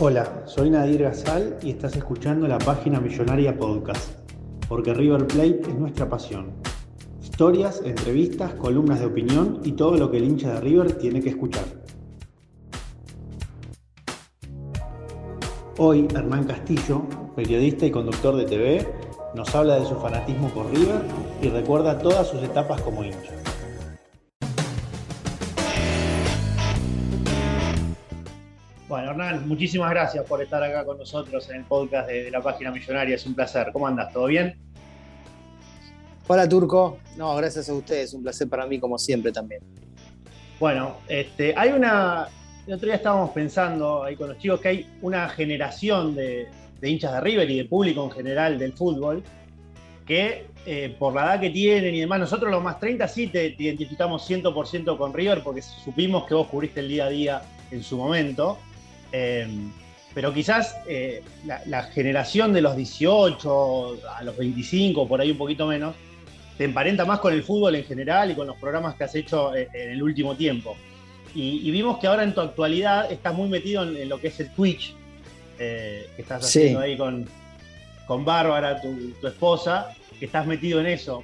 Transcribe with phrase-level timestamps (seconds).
[0.00, 4.12] Hola, soy Nadir Gazal y estás escuchando la página Millonaria Podcast,
[4.68, 6.52] porque River Plate es nuestra pasión.
[7.20, 11.30] Historias, entrevistas, columnas de opinión y todo lo que el hincha de River tiene que
[11.30, 11.64] escuchar.
[15.78, 17.02] Hoy Hernán Castillo,
[17.34, 18.88] periodista y conductor de TV,
[19.34, 21.02] nos habla de su fanatismo por River
[21.42, 23.32] y recuerda todas sus etapas como hincha.
[28.88, 32.70] Bueno, Hernán, muchísimas gracias por estar acá con nosotros en el podcast de, la página
[32.70, 33.16] Millonaria.
[33.16, 33.68] Es un placer.
[33.70, 34.10] ¿Cómo andas?
[34.14, 34.58] ¿Todo bien?
[36.26, 36.96] Hola, Turco.
[37.14, 38.14] No, gracias a ustedes.
[38.14, 39.60] Un placer para mí, como siempre, también.
[40.58, 42.28] Bueno, este, hay una.
[42.66, 46.48] El otro día estábamos pensando ahí con los chicos que hay una generación de,
[46.80, 49.22] hinchas de River y de público en general del fútbol
[50.06, 53.50] que eh, por la edad que tienen y demás, nosotros los más 30 sí te,
[53.50, 57.82] te identificamos 100% con River porque supimos que vos cubriste el día a día en
[57.82, 58.58] su momento.
[59.12, 59.70] Em,
[60.14, 65.66] pero quizás eh, la, generación de los 18 a los 25, por ahí un poquito
[65.66, 65.94] menos,
[66.56, 69.54] te emparenta más con el fútbol en general y con los programas que has hecho
[69.54, 70.76] eh, en, el último tiempo.
[71.34, 74.50] Y, vimos que ahora en tu actualidad estás muy metido en, lo que es el
[74.54, 74.92] Twitch,
[75.58, 77.28] eh, que estás haciendo ahí con,
[78.06, 81.22] con Bárbara, tu, tu, esposa, que estás metido en eso.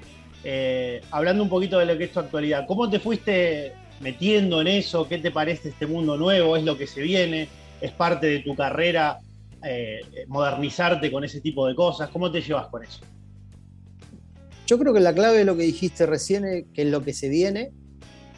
[1.11, 5.09] hablando un poquito de lo que es tu actualidad, ¿cómo te fuiste metiendo en eso?
[5.09, 6.57] ¿Qué te parece este mundo nuevo?
[6.57, 7.49] ¿Es lo que se viene?
[7.81, 9.19] Es parte de tu carrera
[9.63, 12.11] eh, modernizarte con ese tipo de cosas?
[12.11, 13.01] ¿Cómo te llevas con eso?
[14.67, 17.13] Yo creo que la clave de lo que dijiste recién, es que es lo que
[17.13, 17.73] se viene.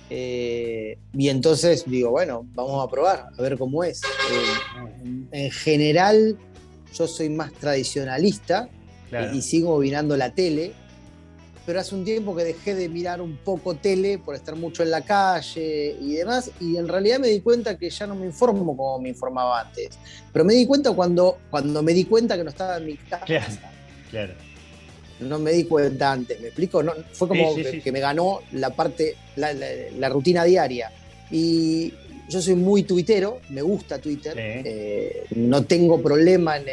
[0.09, 4.03] Eh, y entonces digo, bueno, vamos a probar, a ver cómo es.
[4.03, 6.37] Eh, en general,
[6.95, 8.69] yo soy más tradicionalista
[9.33, 10.73] y sigo mirando la tele
[11.67, 14.93] pero hace un tiempo que dejé de mirar un poco tele por estar mucho en
[14.93, 18.77] la calle y demás, y en realidad me di cuenta que ya no me informo
[18.77, 19.99] como me informaba antes.
[20.33, 23.73] Pero me di cuenta cuando, cuando me di cuenta que no estaba en mi casa.
[24.11, 24.35] Claro.
[25.19, 26.83] No me di cuenta antes, ¿me explico?
[26.85, 30.93] No, fue como que, me ganó la parte, la, rutina diaria.
[31.33, 31.93] Y
[32.29, 36.67] yo soy muy tuitero, me gusta Twitter, eh, no tengo problema en,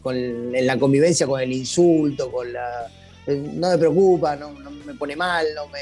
[0.00, 2.88] con, en la convivencia con el insulto, con la
[3.36, 5.80] no me preocupa, no, me pone mal, no, me,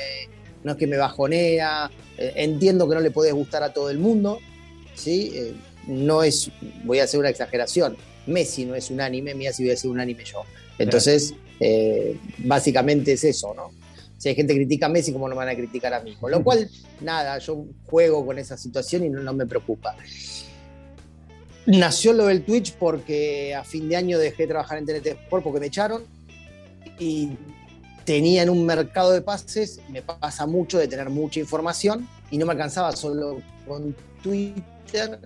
[0.65, 3.99] no es que me bajonea, eh, entiendo que no le puede gustar a todo el
[3.99, 4.39] mundo,
[4.95, 5.33] ¿sí?
[5.35, 5.55] Eh,
[5.87, 6.51] no es,
[6.85, 9.91] voy a hacer una exageración, Messi no es un anime, mira si voy a ser
[9.91, 10.43] un anime yo.
[10.79, 11.35] Entonces,
[12.39, 13.73] básicamente es eso, ¿no?
[14.19, 16.17] Si hay gente que critica a Messi, ¿cómo no van a criticar a mí?
[16.17, 16.69] Con lo cual,
[17.01, 19.97] nada, yo juego con esa situación y no, me preocupa.
[21.67, 25.45] Nació lo del Twitch porque a fin de año dejé de trabajar en TNT Sport
[25.45, 26.03] porque me echaron
[26.99, 27.31] y
[28.05, 32.47] tenía en un mercado de pases, me pasa mucho de tener mucha información y no
[32.47, 35.21] me alcanzaba solo con Twitter,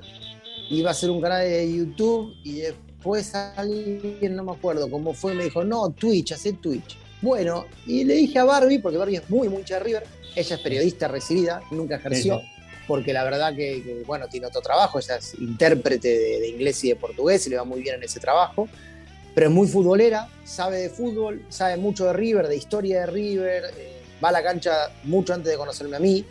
[0.69, 5.35] iba a hacer un canal de YouTube y después alguien, no me acuerdo cómo fue,
[5.35, 6.99] me dijo, no, Twitch, hace Twitch.
[7.21, 11.07] Bueno, y le dije a Barbie, porque Barbie es muy, de River, ella es periodista
[11.07, 12.43] recibida, nunca ejerció,
[12.89, 16.97] porque la verdad que, bueno, tiene otro trabajo, ella es intérprete de inglés y de
[16.97, 18.69] portugués y le va muy bien en ese trabajo
[19.35, 23.65] pero es muy futbolera, sabe de fútbol, sabe mucho de River, de historia de River,
[23.77, 26.25] eh, va a la cancha mucho antes de conocerme a mí.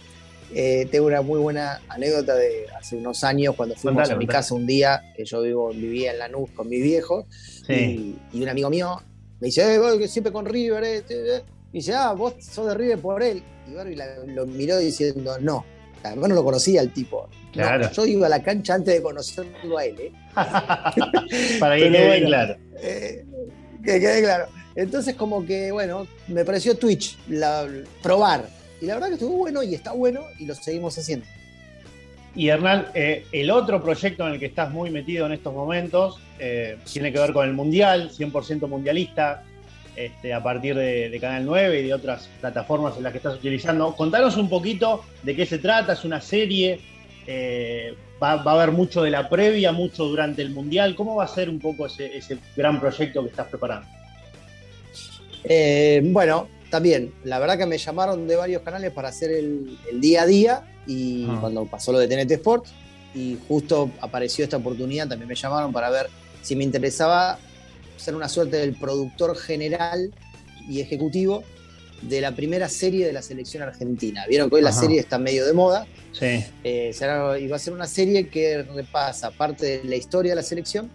[0.53, 4.53] Eh, tengo una muy buena anécdota de hace unos años cuando fuimos a mi casa
[4.53, 7.25] un día, que yo vivo, vivía en Lanús con mi viejo,
[7.69, 9.01] y, un amigo mío
[9.39, 13.23] me dice, eh, siempre con River, eh, y dice, ah, vos sos de River por
[13.23, 13.41] él.
[13.67, 15.65] Y Barbie lo miró diciendo, no,
[16.03, 17.29] además no lo conocía el tipo.
[17.51, 17.91] Claro.
[17.91, 19.95] yo iba a la cancha antes de conocerlo a él.
[19.99, 20.11] ¿eh?
[21.59, 22.55] Para que quede claro.
[22.81, 23.25] Eh,
[23.83, 24.47] que quede claro.
[24.75, 27.67] Entonces, como que, bueno, me pareció Twitch, la,
[28.01, 28.45] probar.
[28.81, 31.25] Y la verdad que estuvo bueno y está bueno y lo seguimos haciendo.
[32.33, 36.19] Y Hernán, eh, el otro proyecto en el que estás muy metido en estos momentos
[36.39, 39.43] eh, tiene que ver con el Mundial, 100% mundialista,
[39.95, 43.95] este, a partir de, Canal 9 y de otras plataformas en las que estás utilizando.
[43.95, 46.79] Contanos un poquito de qué se trata, es una serie,
[47.27, 50.95] eh, va, a haber mucho de la previa, mucho durante el Mundial.
[50.95, 53.87] ¿Cómo va a ser un poco ese, gran proyecto que estás preparando?
[56.11, 60.25] bueno, también, la verdad que me llamaron de varios canales para hacer el, día a
[60.25, 62.65] día y cuando pasó lo de TNT Sport
[63.13, 66.09] y justo apareció esta oportunidad, también me llamaron para ver
[66.41, 67.37] si me interesaba
[68.01, 70.11] ser una suerte del productor general
[70.67, 71.43] y ejecutivo
[72.01, 74.25] de la primera serie de la selección argentina.
[74.27, 75.85] Vieron que hoy la serie está medio de moda.
[76.11, 76.43] Sí.
[76.63, 80.89] Eh, a ser una serie que repasa parte de la historia de la selección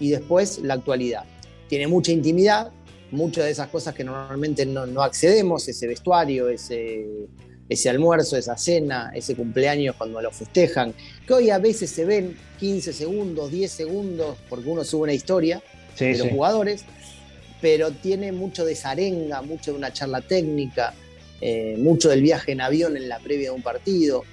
[0.00, 1.24] y después la actualidad.
[1.68, 2.72] Tiene mucha intimidad,
[3.10, 7.04] muchas de esas cosas que normalmente no, accedemos, ese vestuario, ese,
[7.68, 10.94] ese almuerzo, esa cena, ese cumpleaños cuando lo festejan,
[11.26, 15.62] que hoy a veces se ven 15 segundos, 10 segundos, porque uno sube una historia
[16.04, 16.84] de los jugadores,
[17.60, 20.94] pero tiene mucho de esa arenga, mucho de una charla técnica,
[21.40, 24.24] eh, mucho del viaje en avión en la previa de un partido.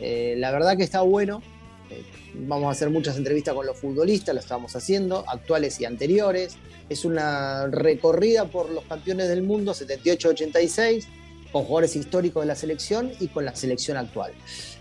[0.00, 1.42] Eh, la verdad que está bueno.
[1.90, 2.02] Eh,
[2.34, 6.56] vamos a hacer muchas entrevistas con los futbolistas, lo estamos haciendo, actuales y anteriores.
[6.88, 11.04] Es una recorrida por los campeones del mundo 78-86,
[11.52, 14.32] con jugadores históricos de la selección y con la selección actual.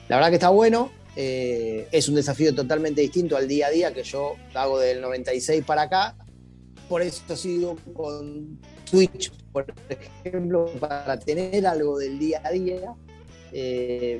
[0.08, 3.94] La verdad que está bueno, eh, es un desafío totalmente distinto al día a día
[3.94, 6.16] que yo hago del 96 para acá.
[6.92, 8.60] Por eso sigo con
[8.92, 9.66] Twitch, por
[10.26, 12.94] ejemplo, para tener algo del día a día.
[13.54, 14.20] Eh,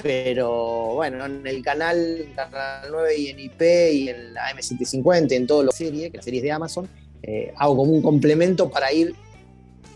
[0.00, 3.62] pero bueno, en el canal, canal 9 y en IP
[3.94, 6.88] y en la M750, en todas las series, las series de Amazon,
[7.24, 9.16] eh, hago como un complemento para ir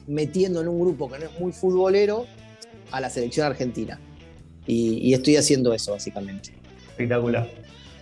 [0.09, 2.27] metiendo en un grupo que no es muy futbolero
[2.91, 4.01] a la selección argentina.
[4.67, 6.51] Y, estoy haciendo eso, básicamente.
[6.91, 7.49] Espectacular.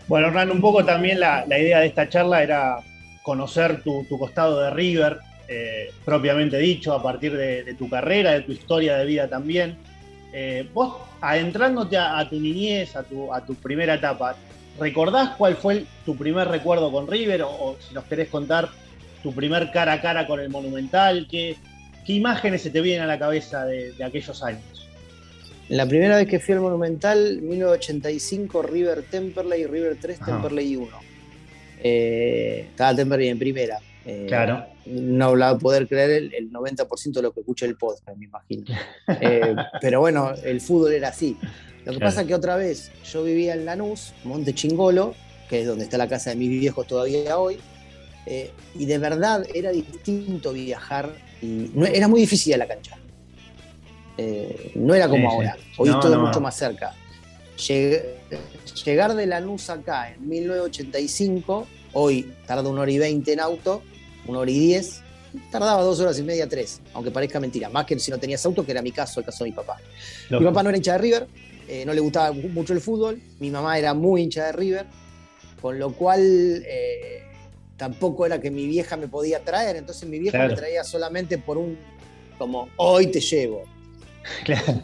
[0.09, 2.79] Bueno, Hernán, un poco también la, idea de esta charla era
[3.23, 5.19] conocer tu, costado de River,
[5.49, 9.77] eh, propiamente dicho, a partir de, tu carrera, de tu historia de vida también.
[10.33, 14.37] Eh, vos, adentrándote a, tu niñez, a tu, a tu primera etapa,
[14.79, 17.43] ¿recordás cuál fue tu primer recuerdo con River?
[17.43, 18.69] O, si nos querés contar
[19.23, 21.57] tu primer cara a cara con el Monumental, ¿qué,
[22.07, 24.63] qué imágenes se te vienen a la cabeza de, aquellos años?
[25.69, 31.10] La primera vez que fui al Monumental, 1985, River Temperley, River 3, Temperley 1.
[31.83, 33.79] Eh, estaba Temperley en primera.
[34.05, 34.67] Eh, claro.
[34.87, 38.65] No a poder creer el, 90% de lo que escucha el podcast, me imagino.
[39.21, 41.37] Eh, pero bueno, el fútbol era así.
[41.85, 45.15] Lo que pasa es que otra vez yo vivía en Lanús, Monte Chingolo,
[45.49, 47.59] que es donde está la casa de mis viejos todavía hoy,
[48.27, 51.11] eh, y de verdad era distinto viajar,
[51.41, 52.99] y era muy difícil a la cancha.
[54.75, 56.95] no era como ahora, hoy todo es mucho más cerca.
[57.61, 63.83] Llegar de Lanús acá en 1985, hoy tarda una hora y veinte en auto,
[64.27, 65.03] una hora y diez,
[65.51, 68.65] tardaba dos horas y media, tres, aunque parezca mentira, más que si no tenías auto,
[68.65, 69.77] que era mi caso, el caso de mi papá.
[70.31, 71.27] Mi papá no era hincha de River,
[71.69, 74.87] eh, no le gustaba mucho el fútbol, mi mamá era muy hincha de River,
[75.61, 76.21] con lo cual
[76.67, 77.23] eh,
[77.77, 81.59] tampoco era que mi vieja me podía traer, entonces mi vieja me traía solamente por
[81.59, 81.79] un,
[82.39, 83.65] como, hoy te llevo.
[84.45, 84.81] Claro.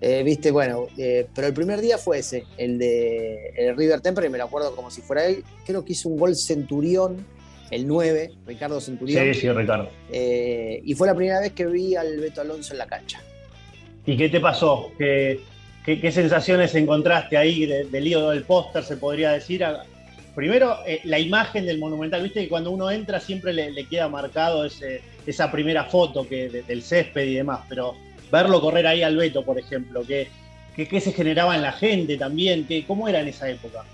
[0.00, 0.86] Eh, viste, bueno,
[1.34, 4.76] pero el primer día fue ese, el de el River Temple, y me lo acuerdo
[4.76, 5.42] como si fuera él.
[5.64, 7.24] Creo que hizo un gol Centurión
[7.70, 9.24] el 9, Ricardo Centurión.
[9.32, 9.88] Sí, sí, Ricardo.
[10.10, 13.20] Eh, y fue la primera vez que vi al Beto Alonso en la cancha.
[14.04, 14.92] ¿Y qué te pasó?
[14.96, 15.40] ¿Qué,
[15.84, 19.64] qué, sensaciones encontraste ahí del lío del póster, se podría decir?
[20.34, 24.64] Primero, eh, la imagen del Monumental, viste que cuando uno entra siempre le, queda marcado
[24.64, 27.96] ese, esa primera foto que, del césped y demás, pero
[28.30, 30.28] verlo correr ahí al Beto, por ejemplo, ¿qué,
[30.74, 32.66] qué, se generaba en la gente también?
[32.66, 33.84] ¿Qué, ¿Cómo era en esa época?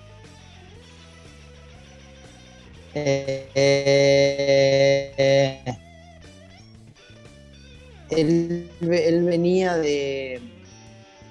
[2.95, 3.49] Eh,
[8.11, 10.41] él, venía de.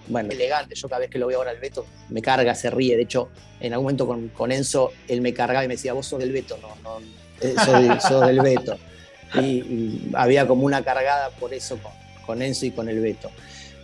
[0.07, 0.73] Bueno, elegante.
[0.75, 2.95] Yo cada vez que lo veo ahora al Beto, me carga, se ríe.
[2.97, 3.29] De hecho,
[3.59, 6.57] en algún momento con, Enzo, él me cargaba y me decía, vos sos del Beto.
[6.57, 6.99] No, no,
[7.39, 7.53] eh,
[7.99, 8.77] sos, del Beto.
[9.33, 11.93] Y, había como una cargada por eso con,
[12.41, 13.29] Enzo y con el Beto.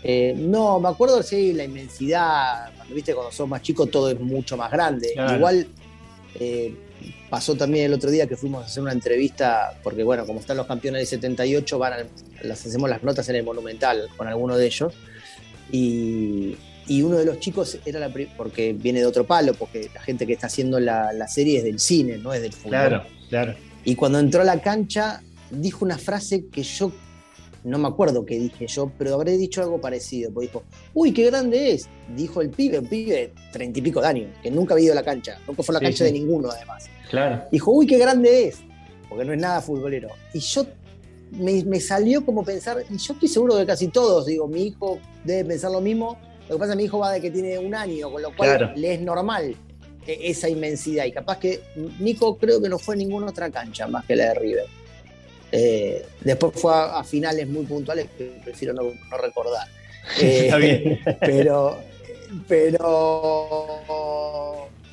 [0.03, 2.71] Eh, no, me acuerdo, sí, la inmensidad.
[2.75, 5.13] Cuando viste, cuando sos más chico, todo es mucho más grande.
[5.35, 5.67] Igual.
[7.29, 10.55] Pasó también el otro día que fuimos a hacer una entrevista, porque bueno, como están
[10.55, 12.07] los campeones del 78, van
[12.41, 14.93] las hacemos las notas en el Monumental con alguno de ellos.
[15.71, 16.55] Y,
[16.89, 20.33] uno de los chicos era la porque viene de otro palo, porque la gente que
[20.33, 22.69] está haciendo la, serie es del cine, no es del fútbol.
[22.69, 23.55] Claro, claro.
[23.83, 26.93] Y cuando entró a la cancha, dijo una frase que yo
[27.67, 30.31] no me acuerdo qué dije yo, pero habré dicho algo parecido.
[30.31, 31.89] Porque dijo, uy, qué grande es.
[32.15, 34.93] Dijo el pibe, un pibe de treinta y pico de años, que nunca ha ido
[34.93, 36.85] a la cancha, nunca fue a la cancha de ninguno además.
[37.09, 37.43] Claro.
[37.51, 38.59] Dijo, uy, qué grande es,
[39.09, 40.09] porque no es nada futbolero.
[40.33, 40.65] Y yo
[41.31, 45.49] me, salió como pensar, y yo estoy seguro de casi todos, digo, mi hijo debe
[45.49, 46.17] pensar lo mismo.
[46.47, 48.33] Lo que pasa es que mi hijo va de que tiene un año, con lo
[48.33, 49.55] cual le es normal
[50.07, 51.05] esa inmensidad.
[51.05, 51.61] Y capaz que
[51.99, 54.65] Nico creo que no fue en ninguna otra cancha más que la de River.
[55.51, 59.67] Eh, después fue a, finales muy puntuales que prefiero no, recordar.
[60.21, 61.79] Eh, pero,
[62.47, 63.67] pero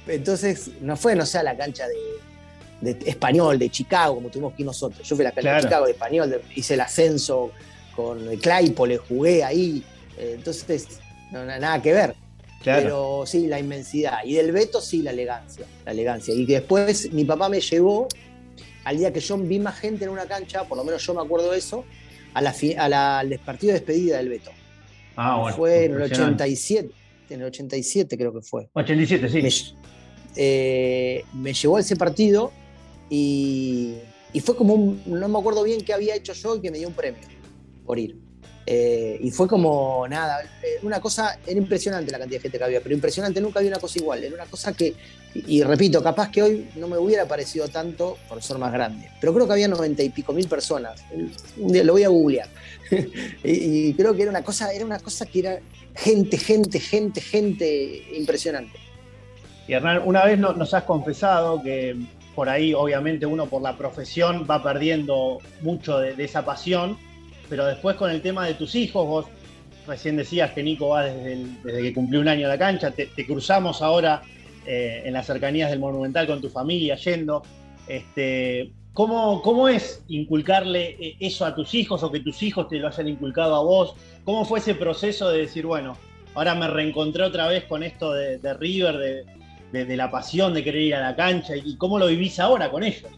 [0.08, 4.64] entonces no fue, no sé, a la cancha de, español, de Chicago, como tuvimos aquí
[4.64, 5.06] nosotros.
[5.06, 7.52] Yo fui a la cancha de Chicago de español, hice el ascenso
[7.94, 9.84] con el Claypole, jugué ahí.
[10.18, 10.88] Eh, entonces,
[11.30, 12.16] no, nada que ver.
[12.64, 14.25] Pero sí, la inmensidad.
[14.25, 15.66] Y del Beto, sí, la elegancia.
[15.84, 16.32] La elegancia.
[16.34, 18.08] Y después mi papá me llevó,
[18.85, 21.23] al día que yo vi más gente en una cancha, por lo menos yo me
[21.23, 21.85] acuerdo de eso,
[22.35, 24.50] a la, al partido de despedida del Beto.
[25.17, 25.57] Ah, bueno.
[25.57, 26.91] Fue en el 87.
[27.31, 28.69] En el 87 creo que fue.
[28.75, 29.43] 87, sí.
[29.43, 29.50] Me,
[30.37, 32.53] eh, me llevó a ese partido
[33.09, 33.95] y,
[34.33, 36.79] y fue como un, no me acuerdo bien qué había hecho yo y que me
[36.79, 37.23] dio un premio
[37.87, 38.19] por ir.
[38.66, 42.64] Eh, y fue como nada, eh, una cosa, era impresionante la cantidad de gente que
[42.64, 44.94] había, pero impresionante, nunca había una cosa igual, era una cosa que,
[45.35, 49.35] y, repito, capaz que hoy no me hubiera parecido tanto por ser más grande, pero
[49.35, 51.04] creo que había noventa y pico mil personas,
[51.59, 52.49] un día lo voy a googlear,
[53.44, 55.59] y, creo que era una cosa, era una cosa que era
[55.94, 58.78] gente, gente, gente, gente impresionante.
[59.68, 61.97] Y Hernán, una vez nos has confesado que
[62.35, 66.99] por ahí obviamente uno por la profesión va perdiendo mucho de esa pasión,
[67.54, 69.26] pero después con el tema de tus hijos, vos
[69.87, 73.80] recién decías que Nico va desde, que cumplió un año a la cancha, te, cruzamos
[73.80, 74.23] ahora
[74.66, 77.44] eh, en las cercanías del Monumental con tu familia yendo.
[77.87, 82.80] Este, ¿cómo, ¿Cómo es inculcarle eh, eso a tus hijos o que tus hijos te
[82.80, 83.94] lo hayan inculcado a vos?
[84.25, 85.96] ¿Cómo fue ese proceso de decir, bueno,
[86.34, 89.26] ahora me reencontré otra vez con esto de, River,
[89.70, 92.82] de, la pasión de querer ir a la cancha y cómo lo vivís ahora con
[92.82, 93.12] ellos?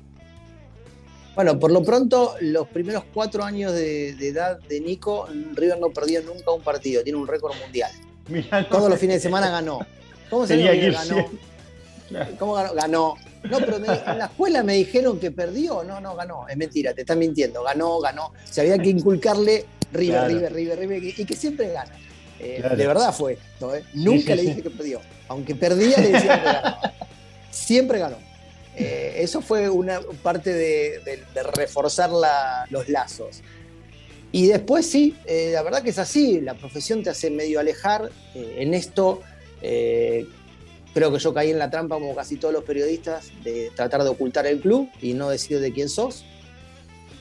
[1.36, 6.22] Bueno, por lo pronto, los primeros cuatro años de, edad de Nico, River no perdió
[6.22, 7.92] nunca un partido, tiene un récord mundial.
[8.70, 9.80] Todos los fines de semana ganó.
[10.30, 11.30] ¿Cómo se llama ganó?
[12.38, 12.74] ¿Cómo ganó?
[12.74, 13.14] Ganó.
[13.50, 15.84] No, pero en la escuela me dijeron que perdió.
[15.84, 16.48] No, no, ganó.
[16.48, 17.62] Es mentira, te están mintiendo.
[17.62, 18.32] Ganó, ganó.
[18.44, 21.92] Se había que inculcarle River, River, River, River, y que siempre gana.
[22.40, 23.74] Eh, de verdad fue esto.
[23.74, 23.84] ¿eh?
[23.92, 25.00] Nunca le dije que perdió.
[25.28, 26.76] Aunque perdía, le decía que ganó.
[27.50, 28.16] Siempre ganó.
[28.76, 31.22] Eh, eso fue una parte de,
[31.54, 32.10] reforzar
[32.70, 33.40] los lazos.
[34.32, 38.10] Y después sí, eh, la verdad que es así, la profesión te hace medio alejar.
[38.34, 39.22] Eh, en esto
[40.92, 44.10] creo que yo caí en la trampa como casi todos los periodistas de tratar de
[44.10, 46.24] ocultar el club y no decir de quién sos.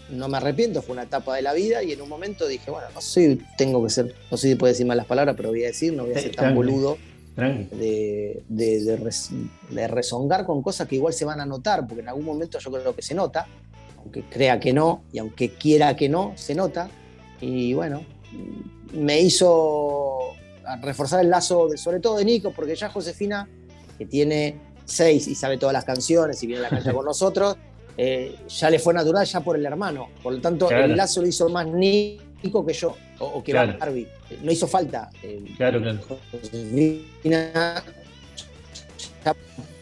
[0.09, 2.87] No me arrepiento, fue una etapa de la vida y en un momento dije, bueno,
[2.93, 5.67] no sé, tengo que ser, no sé si puedo decir malas palabras, pero voy a
[5.67, 6.97] decir, no voy a ser tan boludo
[7.35, 12.59] de, de, rezongar con cosas que igual se van a notar, porque en algún momento
[12.59, 13.45] yo creo que se nota,
[13.97, 16.89] aunque crea que no y aunque quiera que no, se nota.
[17.41, 18.03] Y bueno,
[18.93, 20.19] me hizo
[20.81, 23.49] reforzar el lazo, de, sobre todo de Nico, porque ya Josefina,
[23.97, 27.57] que tiene seis y sabe todas las canciones y viene a la cancha con nosotros,
[27.97, 30.09] eh, ya le fue natural ya por el hermano.
[30.23, 34.07] Por lo tanto, el lazo lo hizo más Nico que yo, o, que Barbie.
[34.41, 35.09] No hizo falta.
[35.23, 35.99] Eh, claro, claro.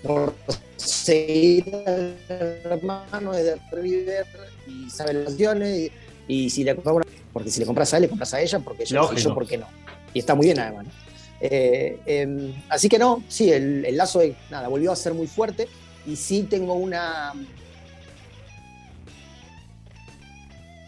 [0.03, 0.33] por
[0.77, 4.25] seguir al hermano de River
[4.67, 5.91] y sabe las canciones
[6.27, 8.85] y, si le compras porque si le compras a él, le compras a ella, porque
[8.85, 9.65] yo, y yo ¿por qué no?
[10.13, 10.85] Y está muy bien además.
[11.41, 14.21] Eh, em, así que no, sí, el, el lazo
[14.51, 15.67] nada, volvió a ser muy fuerte
[16.05, 17.33] y sí tengo una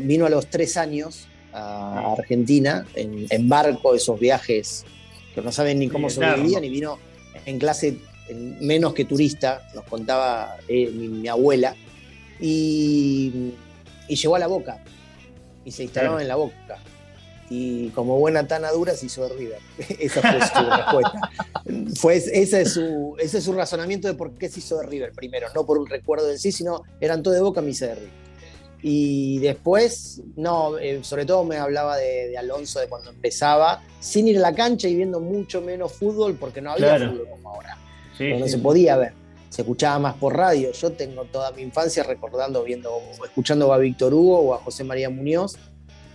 [0.00, 4.84] vino a los tres años a Argentina en, barco, esos viajes
[5.34, 6.98] que no saben ni cómo sobrevivían, y vino
[7.46, 7.98] en clase
[8.60, 11.74] menos que turista, nos contaba eh, mi, abuela,
[12.40, 13.52] y,
[14.16, 14.82] llegó a la boca,
[15.64, 16.78] y se instaló en la boca
[17.50, 19.58] y como buena tana dura se hizo de River.
[19.98, 21.30] Esa fue su respuesta.
[21.96, 25.12] Fue, ese, es su, ese es su razonamiento de por qué se hizo de River
[25.12, 27.94] primero, no por un recuerdo en sí, sino eran todo de boca, me hice de
[27.96, 28.20] River.
[28.82, 34.38] Y después, no, eh, sobre todo me hablaba de, Alonso de cuando empezaba, sin ir
[34.38, 37.76] a la cancha y viendo mucho menos fútbol, porque no había fútbol como ahora.
[38.18, 39.12] no se podía ver,
[39.50, 40.72] se escuchaba más por radio.
[40.72, 42.90] Yo tengo toda mi infancia recordando, viendo,
[43.22, 45.56] escuchando a Víctor Hugo o a José María Muñoz,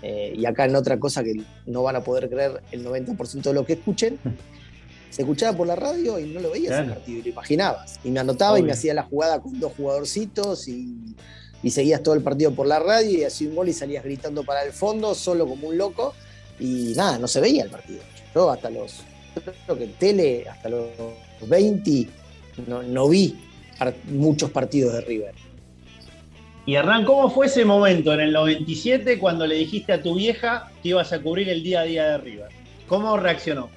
[0.02, 3.54] eh, y acá en otra cosa que no van a poder creer el 90% de
[3.54, 4.18] lo que escuchen,
[5.10, 8.00] se escuchaba por la radio y no lo veías en el partido, y lo imaginabas.
[8.04, 11.16] Y me anotaba y me hacía la jugada con dos jugadorcitos y,
[11.70, 14.64] seguías todo el partido por la radio y hacía un gol y salías gritando para
[14.64, 16.14] el fondo, solo como un loco,
[16.60, 18.02] y nada, no se veía el partido.
[18.36, 19.02] Yo hasta los,
[19.66, 20.90] creo que tele, hasta los
[21.48, 22.08] 20,
[22.68, 23.36] no, no vi
[24.10, 25.36] muchos partidos de River.
[26.66, 30.72] Y Hernán, ¿cómo fue ese momento en el 97 cuando le dijiste a tu vieja
[30.82, 32.50] que ibas a cubrir el día a día de River?
[32.88, 33.70] ¿Cómo reaccionó?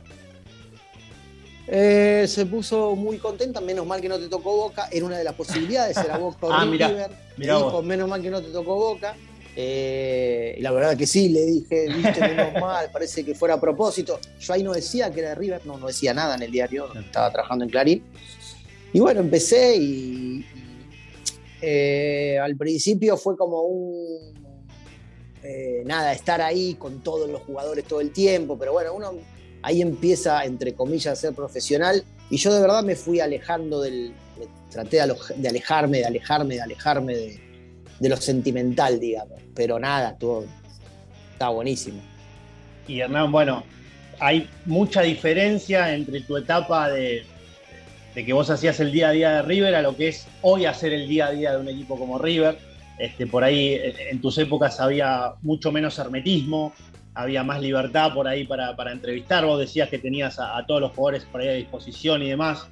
[1.67, 5.25] Eh, se puso muy contenta, menos mal que no te tocó Boca, era una de
[5.25, 7.11] las posibilidades, era Boca o ah, River.
[7.85, 9.15] menos mal que no te tocó Boca.
[9.55, 13.61] Eh, y la verdad que sí, le dije, viste, menos mal, parece que fuera a
[13.61, 14.19] propósito.
[14.41, 16.89] Yo ahí no decía que era de River, no, no decía nada en el diario,
[16.95, 18.05] estaba trabajando en Clarín.
[18.93, 20.45] Y bueno, empecé y,
[21.61, 24.39] eh, al principio fue como un.
[25.43, 29.13] Eh, nada, estar ahí con todos los jugadores todo el tiempo, pero bueno, uno
[29.63, 32.05] ahí empieza, entre comillas, a ser profesional.
[32.31, 34.13] Y yo de verdad me fui alejando del.
[34.71, 39.41] Traté de alejarme, de alejarme, de alejarme de, lo sentimental, digamos.
[39.55, 40.45] Pero nada, todo
[41.33, 42.01] estaba buenísimo.
[42.87, 43.65] Y Hernán, bueno,
[44.21, 47.25] hay mucha diferencia entre tu etapa de,
[48.15, 50.65] de que vos hacías el día a día de River a lo que es hoy
[50.65, 52.59] hacer el día a día de un equipo como River.
[52.99, 56.73] Este, por ahí eh, en tus épocas había mucho menos hermetismo,
[57.15, 59.45] había más libertad por ahí para, entrevistar.
[59.45, 62.69] Vos decías que tenías a, todos los jugadores por ahí a disposición y demás.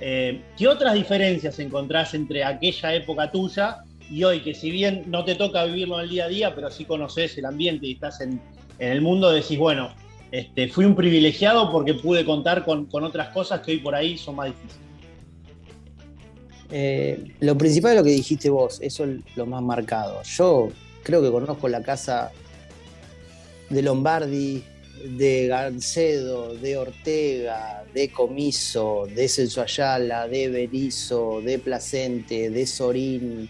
[0.00, 5.24] Eh, ¿Qué otras diferencias encontrás entre aquella época tuya y hoy, que si bien no
[5.24, 8.20] te toca vivirlo en el día a día, pero sí conoces el ambiente y estás
[8.20, 8.40] en,
[8.78, 9.94] el mundo, decís, bueno,
[10.30, 14.36] este, fui un privilegiado porque pude contar con, otras cosas que hoy por ahí son
[14.36, 14.84] más difíciles?
[16.70, 20.22] Eh, lo principal es lo que dijiste vos, eso es lo más marcado.
[20.22, 20.70] Yo
[21.02, 22.32] creo que conozco la casa
[23.70, 24.64] de Lombardi,
[25.04, 33.48] de Gancedo, de Ortega, de Comiso, de Celso Ayala, de Berizo, de Placente, de Sorín,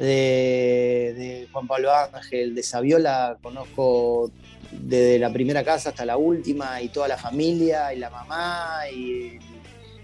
[0.00, 4.30] de, Juan Pablo Ángel, de Saviola, conozco
[4.70, 9.38] desde la primera casa hasta la última y toda la familia y la mamá y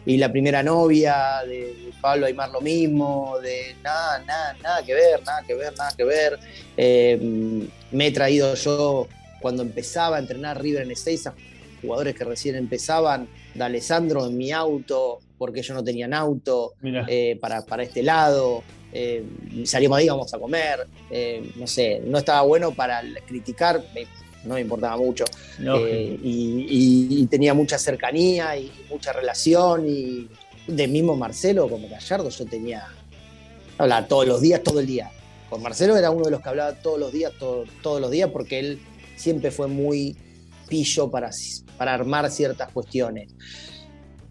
[0.06, 5.20] y la primera novia de Pablo Aymar lo mismo, de nada, nada, nada que ver,
[5.26, 6.38] nada que ver, nada que ver.
[6.76, 9.08] Eh, me he traído yo
[9.40, 11.34] cuando empezaba a entrenar River en Ezeiza,
[11.82, 17.36] jugadores que recién empezaban, de Alessandro en mi auto, porque yo no tenía auto, eh,
[17.40, 18.62] para, para, este lado.
[18.98, 19.22] Eh,
[19.66, 20.86] salimos ahí, vamos a comer.
[21.10, 23.84] Eh, no sé, no estaba bueno para criticar,
[24.44, 25.24] no me importaba mucho.
[25.60, 29.86] Eh, y, tenía mucha cercanía y mucha relación.
[29.86, 30.28] Y
[30.66, 32.88] de mismo Marcelo como Gallardo, yo tenía.
[33.76, 35.10] Hablaba todos los días, todo el día.
[35.50, 38.58] Con Marcelo era uno de los que hablaba todos los días, todos los días, porque
[38.58, 38.80] él
[39.16, 40.16] siempre fue muy
[40.70, 41.30] pillo para,
[41.76, 43.28] para armar ciertas cuestiones.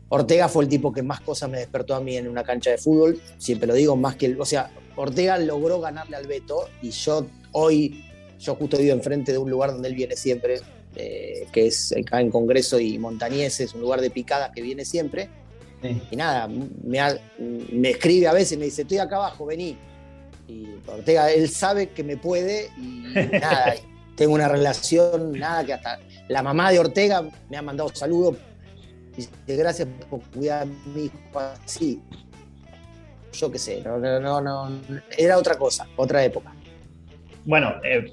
[0.10, 2.78] Ortega fue el tipo que más cosas me despertó a mí en una cancha de
[2.78, 6.92] fútbol, siempre lo digo, más que el, o sea, Ortega logró ganarle al Beto y
[6.92, 8.06] yo hoy
[8.40, 10.60] yo justo vivo enfrente de un lugar donde él viene siempre,
[10.96, 14.86] eh, que es acá en Congreso y Montañés, es un lugar de picadas que viene
[14.86, 15.30] siempre.
[16.10, 19.78] Y nada, me, escribe a veces, me dice, estoy acá abajo, vení.
[20.48, 23.04] Y Ortega, él sabe que me puede y
[23.40, 23.76] nada,
[24.16, 28.38] tengo una relación, nada, que hasta la mamá de Ortega me ha mandado saludos.
[29.16, 32.02] Dice, gracias por cuidar a mi hijo así.
[33.34, 34.82] Yo qué sé, no, no, no,
[35.18, 36.54] era otra cosa, otra época.
[37.44, 38.12] Bueno, eh,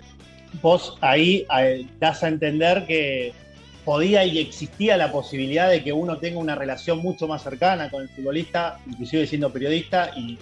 [0.60, 3.32] vos ahí eh, das a entender que
[3.84, 8.02] podía y existía la posibilidad de que uno tenga una relación mucho más cercana con
[8.02, 10.38] el futbolista, inclusive siendo periodista, y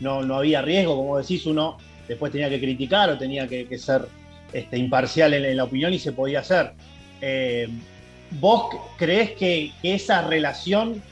[0.00, 1.76] no, no había riesgo, como decís, uno
[2.08, 4.06] después tenía que criticar o tenía que, ser
[4.52, 6.72] este, imparcial en, la opinión y se podía hacer.
[7.20, 7.68] Eh,
[8.32, 11.02] ¿vos crees que, esa relación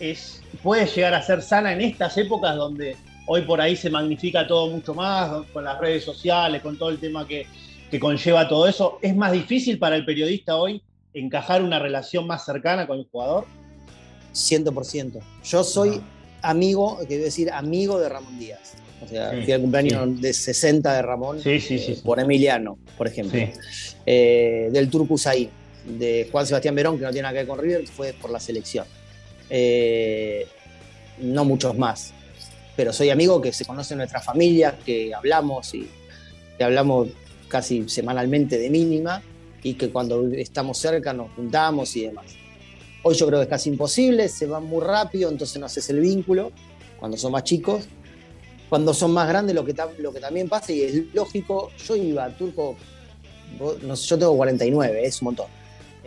[0.00, 4.46] es, puede llegar a ser sana en estas épocas donde hoy por ahí se magnifica
[4.46, 7.46] todo mucho más, con las redes sociales, con todo el tema que,
[7.90, 8.98] que conlleva todo eso?
[9.02, 10.82] ¿Es más difícil para el periodista hoy
[11.12, 13.46] encajar una relación más cercana con el jugador?
[14.34, 15.20] 100%.
[15.44, 16.00] Yo soy
[16.42, 18.74] amigo, que decir amigo de Ramón Díaz.
[19.02, 23.40] O sea, fui al cumpleaños de 60 de Ramón eh, por Emiliano, por ejemplo.
[24.06, 25.50] Eh, del Turcusay,
[25.86, 28.40] de Juan Sebastián Verón, que no tiene nada que ver con River, fue por la
[28.40, 28.86] selección.
[29.50, 30.46] Eh,
[31.18, 32.12] no muchos más.
[32.76, 35.88] Pero soy amigo que se conoce en nuestra familia, que hablamos y
[36.58, 37.08] que hablamos
[37.48, 39.22] casi semanalmente de mínima
[39.62, 42.26] y que cuando estamos cerca nos juntamos y demás.
[43.02, 46.00] Hoy yo creo que es casi imposible, se va muy rápido, entonces no haces el
[46.00, 46.52] vínculo
[46.98, 47.86] cuando son más chicos.
[48.68, 52.24] Cuando son más grandes, lo que, lo que también pasa, y es lógico, yo iba
[52.24, 52.76] a Turco,
[53.58, 55.46] yo tengo 49, es un montón.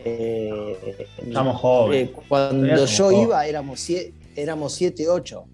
[0.04, 2.10] Eh, Estamos jóvenes.
[2.10, 5.46] Eh, cuando yo iba éramos 7, éramos 7, 8.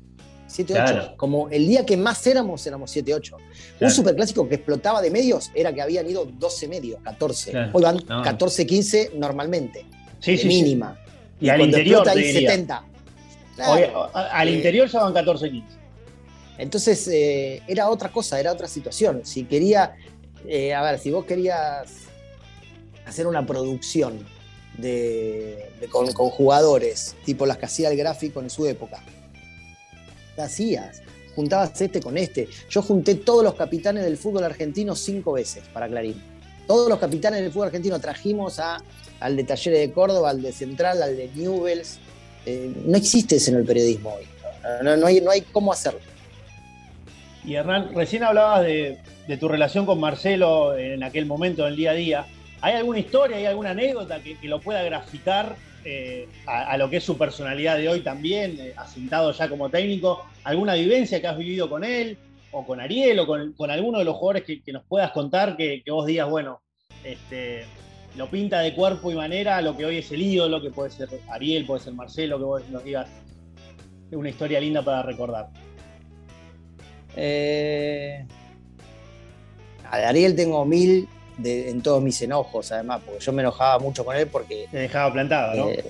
[0.47, 1.13] 7, 8.
[1.17, 3.38] Como el día que más éramos, éramos 7, 8.
[3.82, 7.69] Un superclásico que explotaba de medios era que habían ido 12 medios, 14.
[7.73, 9.86] Hoy van 14, 15 normalmente.
[10.19, 10.99] Sí, sí, mínima.
[11.39, 12.08] Y, al interior.
[12.08, 12.86] Ahí 70.
[14.13, 15.84] al interior ya van 14, 15.
[16.58, 19.21] Entonces eh, era otra cosa, era otra situación.
[19.23, 19.95] Si quería,
[20.47, 22.03] eh, a ver, si vos querías
[23.06, 24.20] hacer una producción
[24.78, 29.04] de, con, jugadores, tipo las que hacía el gráfico en su época,
[30.38, 31.02] hacías.
[31.36, 32.48] Juntabas este con este.
[32.70, 36.22] Yo junté todos los capitanes del fútbol argentino cinco veces para Clarín.
[36.68, 38.78] Todos los capitanes del fútbol argentino trajimos a
[39.24, 41.98] al de Talleres de Córdoba, al de Central, al de Newells.
[42.46, 44.26] Eh, no existe eso en el periodismo hoy.
[44.84, 46.00] No, hay, no hay cómo hacerlo.
[47.46, 48.98] Y Hernán, recién hablabas de,
[49.39, 52.26] tu relación con Marcelo en aquel momento, en el día a día.
[52.63, 57.04] ¿Hay alguna historia, hay alguna anécdota que, lo pueda graficar eh, a, lo que es
[57.04, 60.26] su personalidad de hoy también, eh, asentado ya como técnico?
[60.45, 62.17] ¿Alguna vivencia que has vivido con él,
[62.52, 66.06] o con Ariel, o con, alguno de los jugadores que, nos puedas contar que, vos
[66.06, 66.62] digas, bueno,
[67.04, 67.65] este,
[68.15, 71.10] lo pinta de cuerpo y manera lo que hoy es el ídolo, que puede ser
[71.30, 73.10] Ariel, puede ser Marcelo, que vos nos digas
[74.10, 75.49] una historia linda para recordar.
[77.17, 78.26] Eh,
[79.84, 81.10] a Ariel tengo mil
[81.43, 84.67] en todos mis enojos, además, porque yo me enojaba mucho con él porque.
[84.72, 85.69] Te dejaba plantado, ¿no?
[85.69, 85.84] Eh,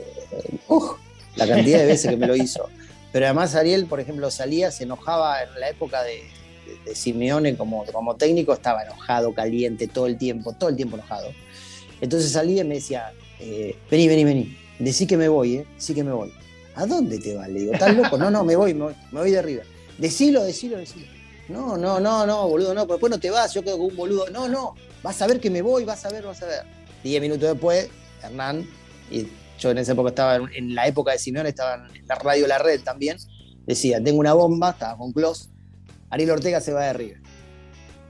[1.35, 2.69] la cantidad de veces que me lo hizo.
[3.11, 6.23] Pero además Ariel, por ejemplo, salía, se enojaba en la época de,
[6.93, 11.29] Simeone como, como técnico, estaba enojado, caliente, todo el tiempo, todo el tiempo enojado.
[12.01, 15.65] Entonces salía y me decía, eh, vení, vení, vení, decí que me voy, ¿eh?
[15.77, 16.33] Sí que me voy.
[16.75, 17.47] ¿A dónde te vas?
[17.49, 18.17] Le digo, ¿estás loco?
[18.17, 19.63] No, no, me voy, me voy, de arriba.
[19.97, 21.05] Decilo, decilo, decilo.
[21.49, 24.29] No, no, no, no, boludo, no, después no te vas, yo quedo con un boludo.
[24.31, 26.63] No, no, vas a ver que me voy, vas a ver, vas a ver.
[27.03, 27.89] Diez minutos después,
[28.23, 28.67] Hernán,
[29.11, 29.27] y
[29.59, 32.57] yo en esa época estaba, en la época de Simeone, estaba en la radio La
[32.57, 33.17] Red también,
[33.65, 35.49] decía, tengo una bomba, estaba con Clos,
[36.09, 37.17] Ariel Ortega se va de arriba.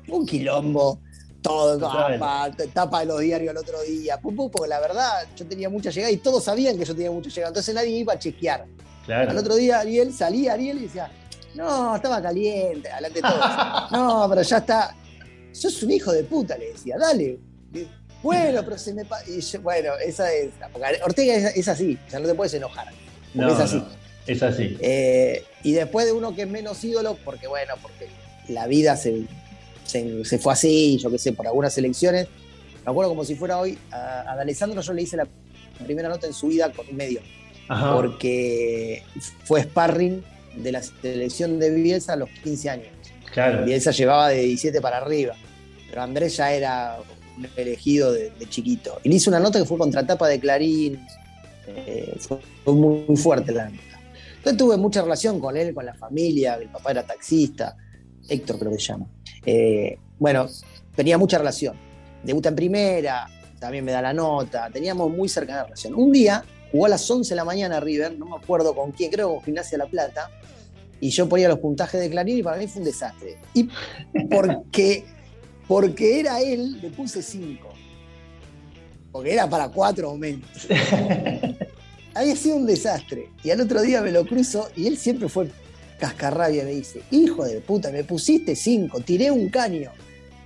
[0.07, 0.99] Un quilombo,
[1.41, 5.89] todo, tapa, tapa de los diarios al otro día, porque la verdad yo tenía mucha
[5.89, 8.65] llegada y todos sabían que yo tenía mucha llegada, entonces nadie iba a chequear.
[9.07, 11.11] Al otro día Ariel salía Ariel y decía,
[11.55, 13.45] no, estaba caliente, adelante todos.
[13.91, 14.95] no, pero ya está.
[15.53, 17.39] Sos un hijo de puta, le decía, dale.
[18.21, 20.51] Bueno, pero se me y Bueno, esa es.
[21.03, 22.87] Ortega es, así, o sea, no te puedes enojar.
[23.33, 23.83] No, es así.
[24.27, 24.77] es así.
[24.79, 28.07] Eh, y después de uno que es menos ídolo, porque bueno, porque
[28.47, 29.25] la vida se,
[29.85, 32.27] se, fue así, yo qué sé, por algunas elecciones.
[32.85, 35.27] Me acuerdo como si fuera hoy, a, Alessandro yo le hice la
[35.83, 37.21] primera nota en su vida con un medio,
[37.93, 39.03] porque
[39.45, 40.23] fue sparring
[40.55, 42.87] de la selección de Bielsa a los 15 años.
[43.31, 43.65] Claro.
[43.65, 45.35] Bielsa llevaba de 17 para arriba,
[45.93, 46.97] pero Andrés ya era
[47.37, 48.99] un elegido de, chiquito.
[49.03, 51.05] Y le hice una nota que fue contratapa de Clarín,
[51.67, 52.39] eh, fue
[52.73, 54.01] muy, fuerte la nota.
[54.37, 57.77] Entonces tuve mucha relación con él, con la familia, el papá era taxista,
[58.27, 59.05] Héctor creo que se llama.
[59.45, 60.47] Eh, bueno,
[60.95, 61.75] tenía mucha relación.
[62.23, 63.27] Debuta en primera,
[63.59, 65.93] también me da la nota, teníamos muy cercana relación.
[65.93, 69.11] Un día jugó a las 11 de la mañana River, no me acuerdo con quién,
[69.11, 70.31] creo con Gimnasia La Plata,
[70.99, 73.37] y yo ponía los puntajes de Clarín y para mí fue un desastre.
[73.53, 73.69] Y
[74.31, 75.05] porque,
[75.67, 77.69] porque era él, le puse 5.
[79.11, 80.67] Porque era para cuatro aumentos.
[82.15, 83.29] Había sido un desastre.
[83.43, 85.49] Y al otro día me lo cruzo y él siempre fue
[86.03, 89.91] cascarrabia me dice, hijo de puta, me pusiste cinco, tiré un caño.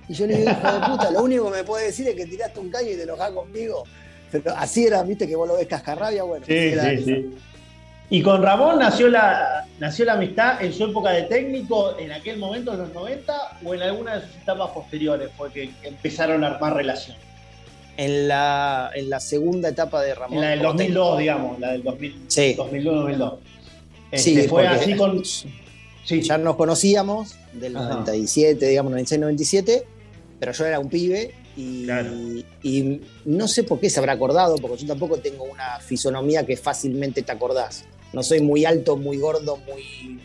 [0.08, 2.26] Y yo le digo, hijo de puta, lo único que me puede decir es que
[2.26, 3.82] tiraste un caño y te enojás conmigo.
[4.30, 6.46] Pero así era, viste, que vos lo ves cascarrabia, bueno.
[6.46, 7.30] Sí, sí, sí.
[8.10, 12.38] Y con Ramón nació la, nació la amistad en su época de técnico, en aquel
[12.38, 16.48] momento, en los 90, o en alguna de sus etapas posteriores, fue que empezaron a
[16.48, 17.16] armar relación.
[17.98, 20.38] En la, en la segunda etapa de Ramón.
[20.38, 22.54] En la del 2002, digamos, la del 2000, sí.
[22.56, 23.36] 2001-2002.
[24.12, 25.22] sí, este, fue así con.
[25.24, 26.22] Sí.
[26.22, 29.82] Ya nos conocíamos del 97, digamos, 96-97,
[30.40, 31.86] pero yo era un pibe y,
[32.62, 36.56] y, no sé por qué se habrá acordado, porque yo tampoco tengo una fisonomía que
[36.56, 37.84] fácilmente te acordás.
[38.12, 40.20] No soy muy alto, muy gordo, muy,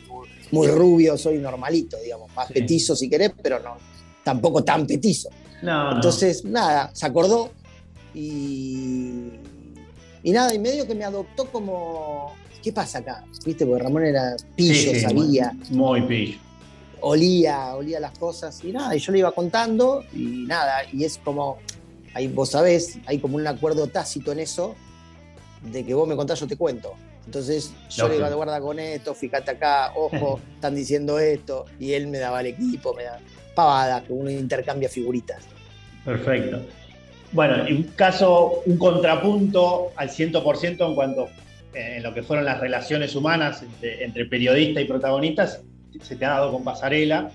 [0.52, 3.78] muy rubio, soy normalito, digamos, más petizo si querés, pero no,
[4.24, 5.30] tampoco tan petizo.
[5.62, 7.52] Entonces, nada, se acordó
[8.14, 9.30] y,
[10.24, 13.24] y nada, y medio que me adoptó como, ¿qué pasa acá?
[13.46, 13.66] ¿Viste?
[13.66, 15.54] Porque Ramón era pillo, sabía.
[15.70, 16.38] Muy, pillo.
[17.02, 21.18] Olía, olía las cosas y nada, y yo le iba contando y nada, y es
[21.18, 21.58] como,
[22.14, 24.76] ahí vos sabés, hay como un acuerdo tácito en eso,
[25.64, 26.94] de que vos me contás, yo te cuento.
[27.26, 31.94] Entonces yo le iba de guarda con esto, fíjate acá, ojo, están diciendo esto, y
[31.94, 33.20] él me daba el equipo, me daba
[33.56, 35.44] pavada, que uno intercambia figuritas.
[36.04, 36.62] Perfecto.
[37.32, 41.30] Bueno, en un caso, un contrapunto al 100% en cuanto
[41.74, 45.62] eh, en lo que fueron las relaciones humanas entre, periodista y protagonistas,
[46.02, 47.32] se te ha dado con Pasarela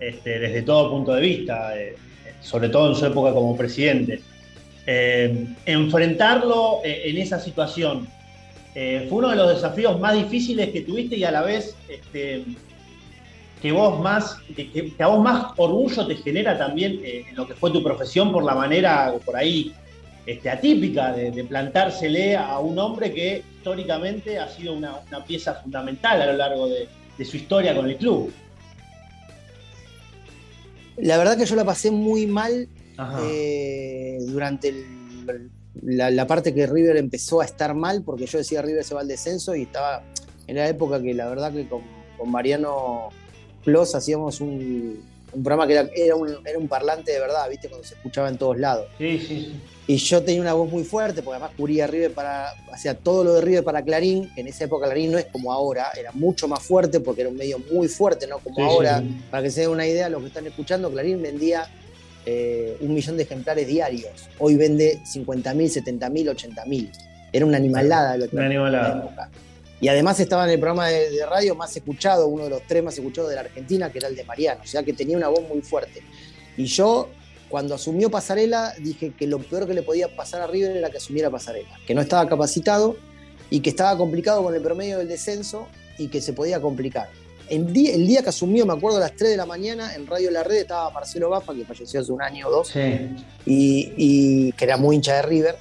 [0.00, 1.96] este, desde todo punto de vista, eh,
[2.40, 4.20] sobre todo en su época como presidente.
[4.86, 8.06] Eh, enfrentarlo en esa situación
[8.74, 12.44] fue uno de los desafíos más difíciles que tuviste y a la vez este,
[13.64, 17.54] que vos más, que, a vos más orgullo te genera también eh, en lo que
[17.54, 19.72] fue tu profesión por la manera por ahí
[20.26, 26.26] este, atípica de, plantársele a un hombre que históricamente ha sido una, pieza fundamental a
[26.26, 26.88] lo largo de,
[27.24, 28.30] su historia con el club.
[30.98, 32.68] La verdad que yo la pasé muy mal
[33.22, 34.74] eh, durante
[35.84, 39.08] la, parte que River empezó a estar mal, porque yo decía River se va al
[39.08, 40.02] descenso y estaba
[40.46, 41.82] en la época que la verdad que con
[42.26, 43.10] Mariano
[43.64, 47.68] Plus hacíamos un, programa que era, un, parlante de verdad, ¿viste?
[47.68, 48.86] Cuando se escuchaba en todos lados.
[48.98, 52.94] Sí, sí, Y yo tenía una voz muy fuerte, porque además cubría River para, hacía
[52.94, 56.12] todo lo de River para Clarín, en esa época Clarín no es como ahora, era
[56.12, 58.38] mucho más fuerte porque era un medio muy fuerte, ¿no?
[58.38, 61.68] Como ahora, para que se den una idea, los que están escuchando, Clarín vendía
[62.26, 64.28] eh, un millón de ejemplares diarios.
[64.38, 66.90] Hoy vende 50.000, 70.000, 80.000.
[67.32, 69.30] Era una animalada lo que Una animalada.
[69.80, 72.94] Y además estaba en el programa de, radio más escuchado, uno de los tres más
[72.94, 75.46] escuchados de la Argentina, que era el de Mariano, o sea que tenía una voz
[75.48, 76.02] muy fuerte.
[76.56, 77.10] Y yo,
[77.50, 80.96] cuando asumió Pasarela, dije que lo peor que le podía pasar a River era que
[80.96, 82.96] asumiera Pasarela, que no estaba capacitado
[83.50, 85.66] y que estaba complicado con el promedio del descenso
[85.98, 87.08] y que se podía complicar.
[87.48, 90.06] El día, el día que asumió, me acuerdo a las 3 de la mañana, en
[90.06, 93.12] Radio La Red estaba Marcelo Bafa, que falleció hace un año o dos, y,
[93.44, 95.56] y que era muy hincha de River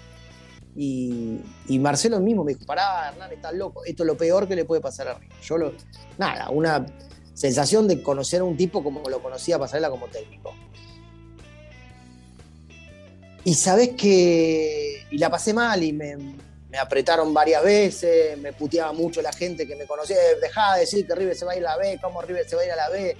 [0.76, 3.84] y, Marcelo mismo me dijo, pará, Hernán, estás loco.
[3.86, 5.38] Esto es lo peor que le puede pasar a River.
[5.42, 5.74] Yo lo,
[6.18, 6.86] nada, una
[7.34, 10.54] sensación de conocer a un tipo como lo conocía Pasarela como técnico.
[13.44, 16.16] Y sabes que, y la pasé mal y me,
[16.78, 21.16] apretaron varias veces, me puteaba mucho la gente que me conocía, dejaba de decir que
[21.16, 22.76] River se va a ir a la B, cómo River se va a ir a
[22.76, 23.16] la B.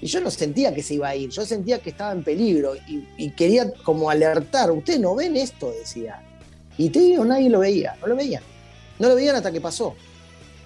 [0.00, 2.76] Y yo no sentía que se iba a ir, yo sentía que estaba en peligro
[2.76, 6.22] y, y quería como alertar, ustedes no ven esto, decía
[6.76, 8.42] y te digo, nadie lo veía, no lo veían.
[8.98, 9.94] No lo veían hasta que pasó.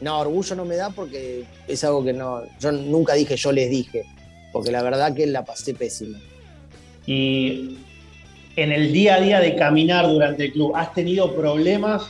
[0.00, 2.42] No, orgullo no me da porque es algo que no.
[2.60, 4.04] Yo nunca dije, yo les dije.
[4.52, 6.18] Porque la verdad que la pasé pésima.
[7.06, 7.78] Y
[8.56, 12.04] en el día a día de caminar durante el club, ¿has tenido problemas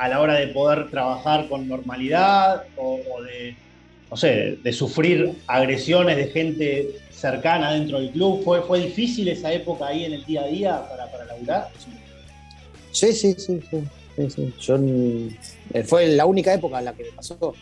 [0.00, 3.54] a la hora de poder trabajar con normalidad o, de,
[4.10, 8.42] no sé, de sufrir agresiones de gente cercana dentro del club?
[8.42, 11.68] ¿Fue, fue difícil esa época ahí en el día a día para, para laburar?
[12.92, 13.82] Sí, sí, sí, sí.
[15.74, 17.54] Eh, fue la única época en la que me pasó.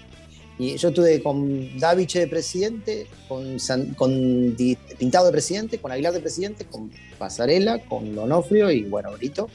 [0.61, 3.59] Y yo estuve con Daviche de presidente, con,
[3.97, 4.57] con
[4.97, 9.51] Pintado de presidente, con Aguilar de presidente, con Pasarela, con Donofrio y bueno, Brito.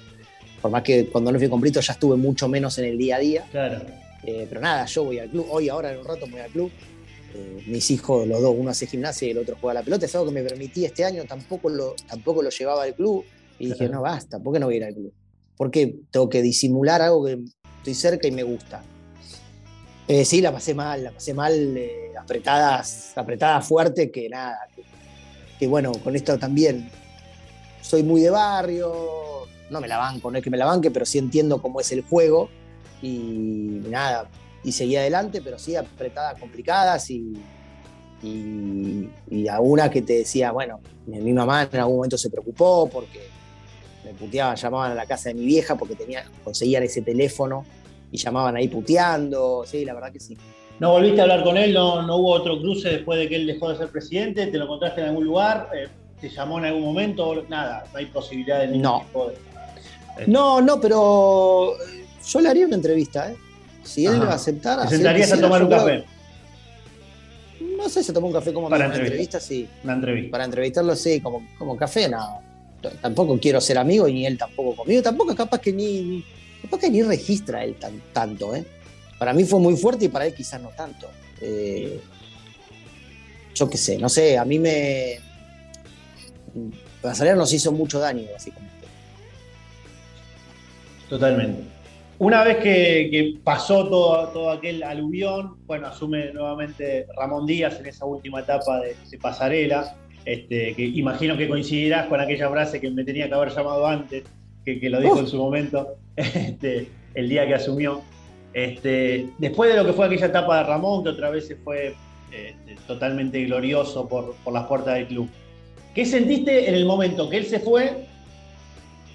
[0.64, 3.20] Por más que cuando Donofrio con Brito ya estuve mucho menos en el día a
[3.20, 3.46] día.
[3.52, 3.82] Claro.
[4.24, 5.46] Eh, pero nada, yo voy al club.
[5.52, 6.72] Hoy, ahora en un rato voy al club.
[7.36, 10.08] Eh, mis hijos, los dos, uno hace gimnasia y el otro juega la pelota.
[10.08, 13.24] Es algo que me permití este año, tampoco lo, tampoco lo llevaba al club.
[13.60, 15.14] Y dije, no, basta, ¿por qué no voy a ir al club?
[15.58, 17.40] porque tengo que disimular algo que
[17.78, 18.84] estoy cerca y me gusta.
[20.08, 24.58] Eh, sí, la pasé mal, la pasé mal, eh, apretadas, apretadas fuerte, que nada,
[25.58, 26.90] que, bueno, con esto también
[27.82, 28.94] soy muy de barrio,
[29.74, 31.92] no me la banco, no es que me la banque, pero sí entiendo cómo es
[31.92, 32.50] el juego
[33.02, 34.30] y nada,
[34.64, 37.34] y seguí adelante, pero sí apretadas, complicadas y,
[38.24, 42.90] y, y a una que te decía, bueno, mi mamá en algún momento se preocupó
[42.90, 43.28] porque
[44.06, 47.66] me puteaban, llamaban a la casa de mi vieja porque tenía, conseguían ese teléfono
[48.12, 50.38] y llamaban ahí puteando, sí, la verdad que sí.
[50.80, 51.74] ¿No volviste a hablar con él?
[51.74, 54.48] ¿No, no hubo otro cruce después de que él dejó de ser presidente?
[54.48, 55.70] ¿Te lo encontraste en algún lugar?
[55.76, 55.88] Eh,
[56.20, 57.44] ¿Te llamó en algún momento?
[57.48, 59.00] Nada, no hay posibilidad de ningún no.
[59.00, 59.36] tipo de...
[60.28, 61.76] No, no, pero
[62.26, 63.36] yo le haría una entrevista, ¿eh?
[63.84, 64.84] Si él aceptara.
[64.84, 66.04] ¿Te sentarías a tomar un café?
[67.78, 69.68] No sé si tomó un café como para una entrevista, sí.
[69.84, 70.32] Una entrevista.
[70.32, 72.42] Para entrevistarlo, sí, como, como café, no.
[73.02, 75.02] Tampoco quiero ser amigo y ni él tampoco conmigo.
[75.02, 76.24] Tampoco es capaz que ni.
[76.62, 77.76] Capaz que ni registra él
[78.14, 78.66] tanto, ¿eh?
[79.18, 81.10] Para mí fue muy fuerte y para él quizás no tanto.
[81.42, 82.00] Eh,
[83.54, 85.20] yo qué sé, no sé, a mí me.
[87.02, 88.83] Pasarela nos hizo mucho daño, básicamente.
[91.14, 91.62] Totalmente.
[92.18, 98.06] Una vez que, pasó todo, todo, aquel aluvión, bueno, asume nuevamente Ramón Díaz en esa
[98.06, 99.96] última etapa de, pasarela,
[100.26, 104.24] este, que imagino que coincidirás con aquella frase que me tenía que haber llamado antes,
[104.66, 108.02] que, lo dijo en su momento, este, el día que asumió.
[108.54, 111.94] Este, después de lo que fue aquella etapa de Ramón, que otra vez se fue
[112.32, 115.30] este, totalmente glorioso por, por las puertas del club,
[115.94, 118.08] ¿qué sentiste en el momento que él se fue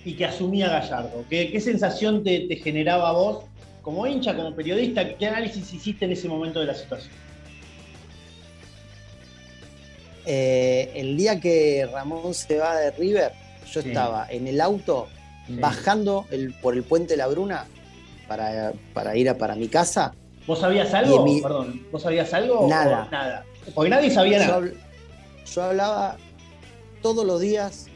[0.08, 1.22] y que asumía Gallardo?
[1.28, 3.44] ¿Qué, sensación te, generaba a vos
[3.82, 5.16] como hincha, como periodista?
[5.16, 7.12] ¿Qué análisis hiciste en ese momento de la situación?
[10.24, 13.32] Eh, el día que Ramón se va de River,
[13.70, 15.08] yo estaba en el auto
[15.48, 16.24] bajando
[16.62, 17.66] por el puente La Bruna
[18.26, 18.72] para,
[19.14, 20.14] ir a, para mi casa.
[20.46, 21.22] ¿Vos sabías algo?
[21.42, 22.66] Perdón, ¿vos sabías algo?
[22.66, 23.08] Nada.
[23.10, 23.44] nada.
[23.74, 24.62] Porque nadie sabía nada.
[25.54, 26.16] yo hablaba
[27.02, 27.88] todos los días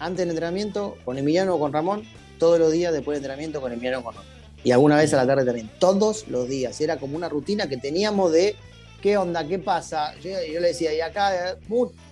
[0.00, 2.02] antes del entrenamiento con Emiliano o con Ramón,
[2.38, 4.30] todos los días después del entrenamiento con Emiliano o con Ramón.
[4.64, 6.80] Y alguna vez a la tarde también, todos los días.
[6.80, 8.56] Era como una rutina que teníamos de
[9.00, 10.14] qué onda, qué pasa.
[10.20, 11.56] Yo, le decía, y acá,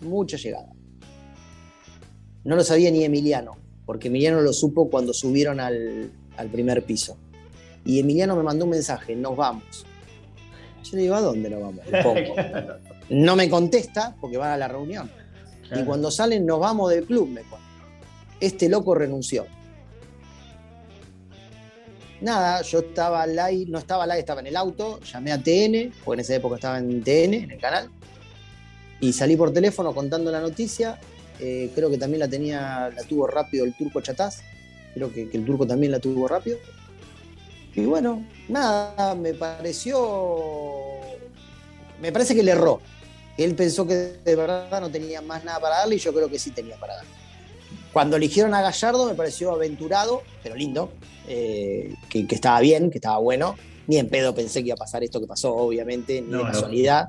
[0.01, 0.69] mucha llegada.
[2.45, 6.11] No lo sabía ni Emiliano, porque Emiliano lo supo cuando subieron al,
[6.53, 7.17] primer piso.
[7.85, 9.87] Y Emiliano me mandó un mensaje, nos vamos.
[10.85, 11.85] Yo le digo, ¿a dónde nos vamos?
[13.11, 15.11] No me contesta porque van a la reunión.
[15.75, 17.68] Y cuando salen, nos vamos del club, me cuenta
[18.41, 19.47] este loco renunció.
[22.21, 26.19] Nada, yo estaba live, no estaba live, estaba en el auto, llamé a TN, porque
[26.19, 27.91] en esa época estaba en TN, en el canal,
[29.01, 30.99] y salí por teléfono contando la noticia.
[31.39, 34.43] Eh, creo que también la tenía, la tuvo rápido el turco Chatás,
[34.95, 36.59] creo que, el turco también la tuvo rápido.
[37.75, 40.75] Y bueno, nada, me pareció.
[42.01, 42.81] Me parece que le erró.
[43.37, 46.41] Él pensó que de verdad no tenía más nada para darle y yo creo que
[46.41, 47.11] sí tenía para darle.
[47.93, 50.91] Cuando eligieron a Gallardo me pareció aventurado, pero lindo,
[51.27, 53.57] eh, que, estaba bien, que estaba bueno.
[53.87, 57.07] Ni en pedo pensé que iba a pasar esto que pasó, obviamente, ni de casualidad.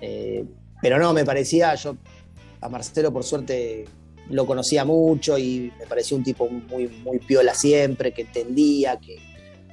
[0.00, 0.44] Eh,
[0.80, 1.96] pero no, me parecía, yo
[2.60, 3.84] a Marcelo por suerte
[4.30, 9.18] lo conocía mucho y me pareció un tipo muy, muy piola siempre, que entendía, que...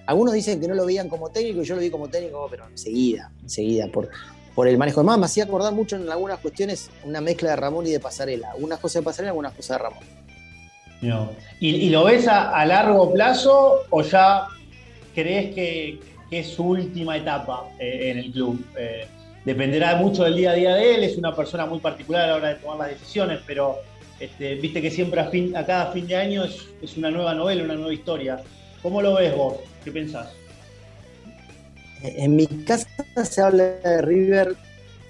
[0.06, 2.68] Algunos dicen que no lo veían como técnico y yo lo vi como técnico, pero
[2.68, 4.10] enseguida, enseguida, por,
[4.54, 5.18] por el manejo de más.
[5.18, 8.52] Me hacía acordar mucho en algunas cuestiones una mezcla de Ramón y de Pasarela.
[8.52, 10.04] Algunas cosas de Pasarela, algunas cosas de Ramón.
[11.60, 14.48] ¿Y, lo ves a, largo plazo o ya
[15.14, 16.00] crees que,
[16.32, 18.66] es su última etapa eh, en el club?
[18.78, 19.06] Eh,
[19.46, 22.36] dependerá mucho del día a día de él, es una persona muy particular a la
[22.36, 23.80] hora de tomar las decisiones, pero
[24.20, 27.64] este, viste que siempre a, fin, a, cada fin de año es, una nueva novela,
[27.64, 28.42] una nueva historia.
[28.82, 29.58] ¿Cómo lo ves vos?
[29.84, 30.30] ¿Qué pensás?
[32.02, 32.88] En mi casa
[33.24, 34.56] se habla de River,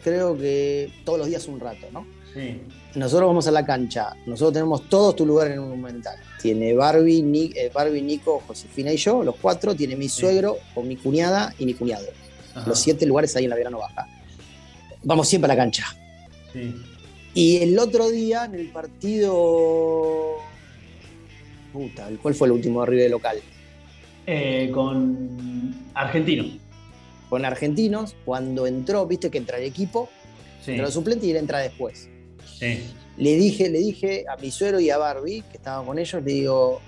[0.04, 2.06] creo que todos los días un rato, ¿no?
[2.34, 2.62] Sí
[2.96, 6.16] nosotros vamos a la cancha, nosotros tenemos todos tu lugar en un monumental.
[6.40, 9.74] Tiene Barbie, eh, Barbie, Nico, Josefina y yo, los cuatro.
[9.76, 12.06] Tiene mi suegro, o mi cuñada y mi cuñado.
[12.68, 14.08] Los siete lugares ahí en la Verano Baja.
[15.04, 15.86] Vamos siempre a la cancha.
[17.34, 20.36] Y el otro día, en el partido.
[21.72, 23.38] Puta, ¿cuál fue el último arriba de local?
[24.28, 26.60] Eh, con Argentinos.
[27.28, 30.10] Con Argentinos, cuando entró, viste que entra el equipo,
[30.68, 32.10] entra el suplente y él entra después.
[32.60, 36.82] Le dije, le dije a y a Barbie, que estaban con ellos, le digo,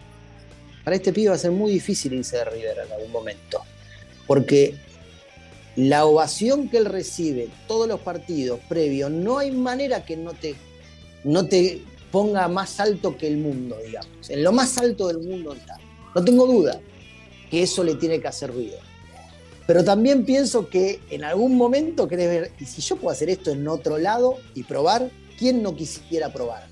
[0.83, 3.61] para este pibe va a ser muy difícil irse de River en algún momento.
[4.25, 4.75] Porque
[5.75, 10.55] la ovación que él recibe todos los partidos previos, no hay manera que no te,
[11.23, 14.29] no te ponga más alto que el mundo, digamos.
[14.29, 15.77] En lo más alto del mundo está.
[16.13, 16.79] No tengo duda
[17.51, 18.77] que eso le tiene que hacer ruido.
[19.67, 23.51] Pero también pienso que en algún momento querés ver, y si yo puedo hacer esto
[23.51, 26.67] en otro lado y probar, ¿quién no quisiera probar?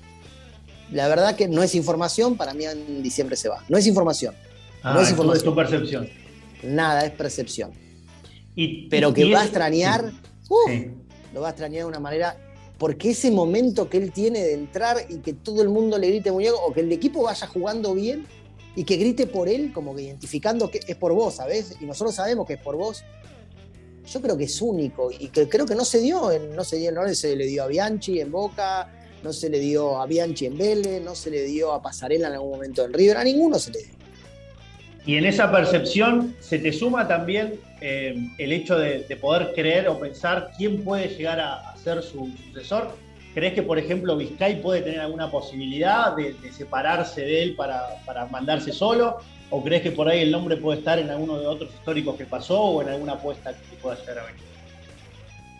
[0.90, 3.64] La verdad que no es información, para mí en diciembre se va.
[3.68, 4.34] No es información.
[4.82, 5.36] no es información.
[5.38, 6.08] Es tu percepción.
[6.62, 7.72] Nada, es percepción.
[8.54, 10.12] Y, Pero que va a extrañar,
[10.48, 10.70] uh,
[11.32, 12.36] lo va a extrañar de una manera,
[12.78, 16.30] porque ese momento que él tiene de entrar y que todo el mundo le grite
[16.30, 18.26] muñeco, o que el equipo vaya jugando bien
[18.76, 21.76] y que grite por él, como que identificando que es por vos, ¿sabes?
[21.80, 23.04] Y nosotros sabemos que es por vos,
[24.06, 26.76] yo creo que es único y que creo que no se dio, en, no se
[26.76, 28.88] dio, no se le dio a Bianchi en Boca,
[29.22, 32.34] no se le dio a Bianchi en Vélez, no se le dio a Pasarela en
[32.34, 33.94] algún momento en River, a ninguno se le dio.
[35.06, 39.98] Y en esa percepción se te suma también eh, el hecho de, poder creer o
[39.98, 42.96] pensar quién puede llegar a, ser su sucesor.
[43.34, 48.72] ¿Crees que, por ejemplo, Vizcay puede tener alguna posibilidad de, separarse de él para, mandarse
[48.72, 49.18] solo?
[49.56, 52.24] ¿O crees que por ahí el nombre puede estar en alguno de otros históricos que
[52.24, 54.42] pasó o en alguna apuesta que pueda llegar a venir?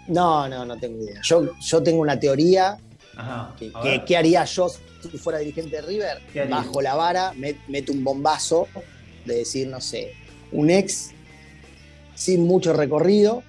[0.09, 1.21] No, no, no tengo idea.
[1.23, 2.77] Yo, yo tengo una teoría.
[4.05, 6.49] ¿Qué haría yo si fuera dirigente de River?
[6.51, 7.35] Bajo la vara,
[7.69, 8.67] meto un bombazo
[9.25, 10.13] de decir, no sé,
[10.51, 11.13] un ex
[12.17, 13.45] sin mucho recorrido,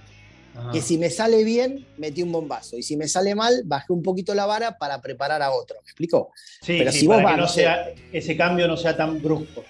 [0.71, 2.77] que si me sale bien, metí un bombazo.
[2.77, 5.77] Y si me sale mal, bajé un poquito la vara para preparar a otro.
[5.81, 6.33] ¿Me explico?
[6.61, 9.63] Sí, Pero si vos que no sea, ese cambio no sea tan brusco.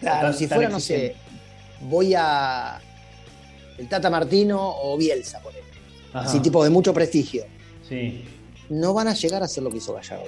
[0.00, 1.14] Claro, si fuera, no sé,
[1.80, 2.80] voy a
[3.78, 5.80] el Tata Martino o Bielsa, por ejemplo.
[6.12, 7.44] Así tipo de mucho prestigio.
[7.88, 8.24] Sí.
[8.68, 10.26] No van a llegar a hacer lo que hizo Gallardo.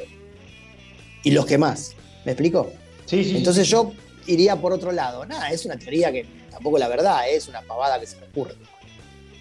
[1.22, 1.94] Y los que más.
[2.24, 2.72] ¿Me explico?
[3.04, 3.36] Sí, sí.
[3.36, 3.92] Entonces yo
[4.26, 5.24] iría por otro lado.
[5.24, 8.54] Nada, es una teoría que tampoco la verdad, es una pavada que se me ocurre.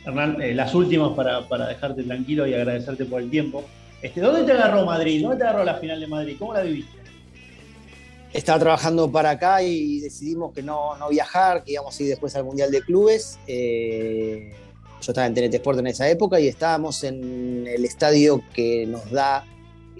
[0.06, 3.64] Hernán, eh, las últimas para, dejarte tranquilo y agradecerte por el tiempo.
[4.02, 5.24] Este, ¿Dónde te agarró Madrid?
[5.24, 6.36] ¿Dónde te agarró la final de Madrid?
[6.38, 6.95] ¿Cómo la viviste?
[8.36, 12.36] Estaba trabajando para acá y decidimos que no, no viajar, que íbamos a ir después
[12.36, 13.40] al Mundial de Clubes.
[13.48, 14.52] Eh,
[15.02, 19.10] yo estaba en TNT Sport en esa época y estábamos en el estadio que nos
[19.10, 19.46] da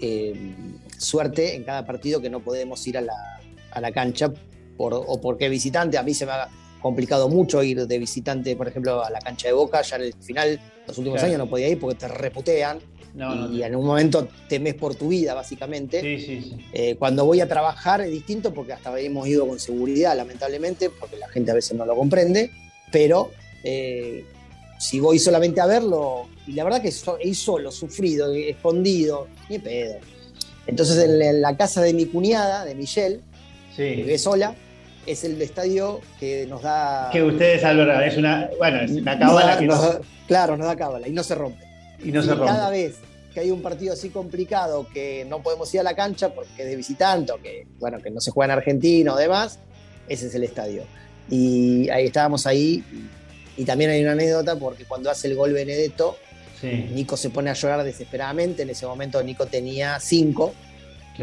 [0.02, 0.54] eh,
[0.98, 4.30] suerte en cada partido que no podemos ir a la, a la cancha
[4.76, 5.96] o porque visitante.
[5.96, 6.50] A mí se me ha
[6.82, 9.80] complicado mucho ir de visitante, por ejemplo, a la cancha de Boca.
[9.80, 12.80] Ya en el final, los últimos años no podía ir porque te reputean.
[13.50, 16.00] Y, en un momento temes por tu vida, básicamente.
[16.72, 21.16] Eh, cuando voy a trabajar es distinto porque hasta hemos ido con seguridad, lamentablemente, porque
[21.16, 22.50] la gente a veces no lo comprende.
[22.92, 23.30] Pero
[23.64, 24.24] eh,
[24.78, 29.96] si voy solamente a verlo, y la verdad que he solo, sufrido, escondido, ni pedo.
[30.66, 33.20] Entonces en la casa de mi cuñada, de Michelle,
[33.76, 34.54] que vive sola,
[35.06, 37.08] es el estadio que nos da.
[37.12, 38.50] Que ustedes albergan, es una.
[38.58, 39.68] Bueno, es una cábala que.
[40.26, 41.65] claro, nos da cábala y no se rompe.
[42.02, 42.46] Y no se rompe.
[42.46, 42.96] Cada vez
[43.32, 46.68] que hay un partido así complicado que no podemos ir a la cancha porque es
[46.68, 49.58] de visitante o que, bueno, que no se juega en Argentina o demás,
[50.08, 50.84] ese es el estadio.
[51.28, 52.84] Y ahí estábamos ahí.
[53.56, 56.16] Y también hay una anécdota porque cuando hace el gol Benedetto,
[56.62, 58.62] Nico se pone a llorar desesperadamente.
[58.62, 60.54] En ese momento Nico tenía cinco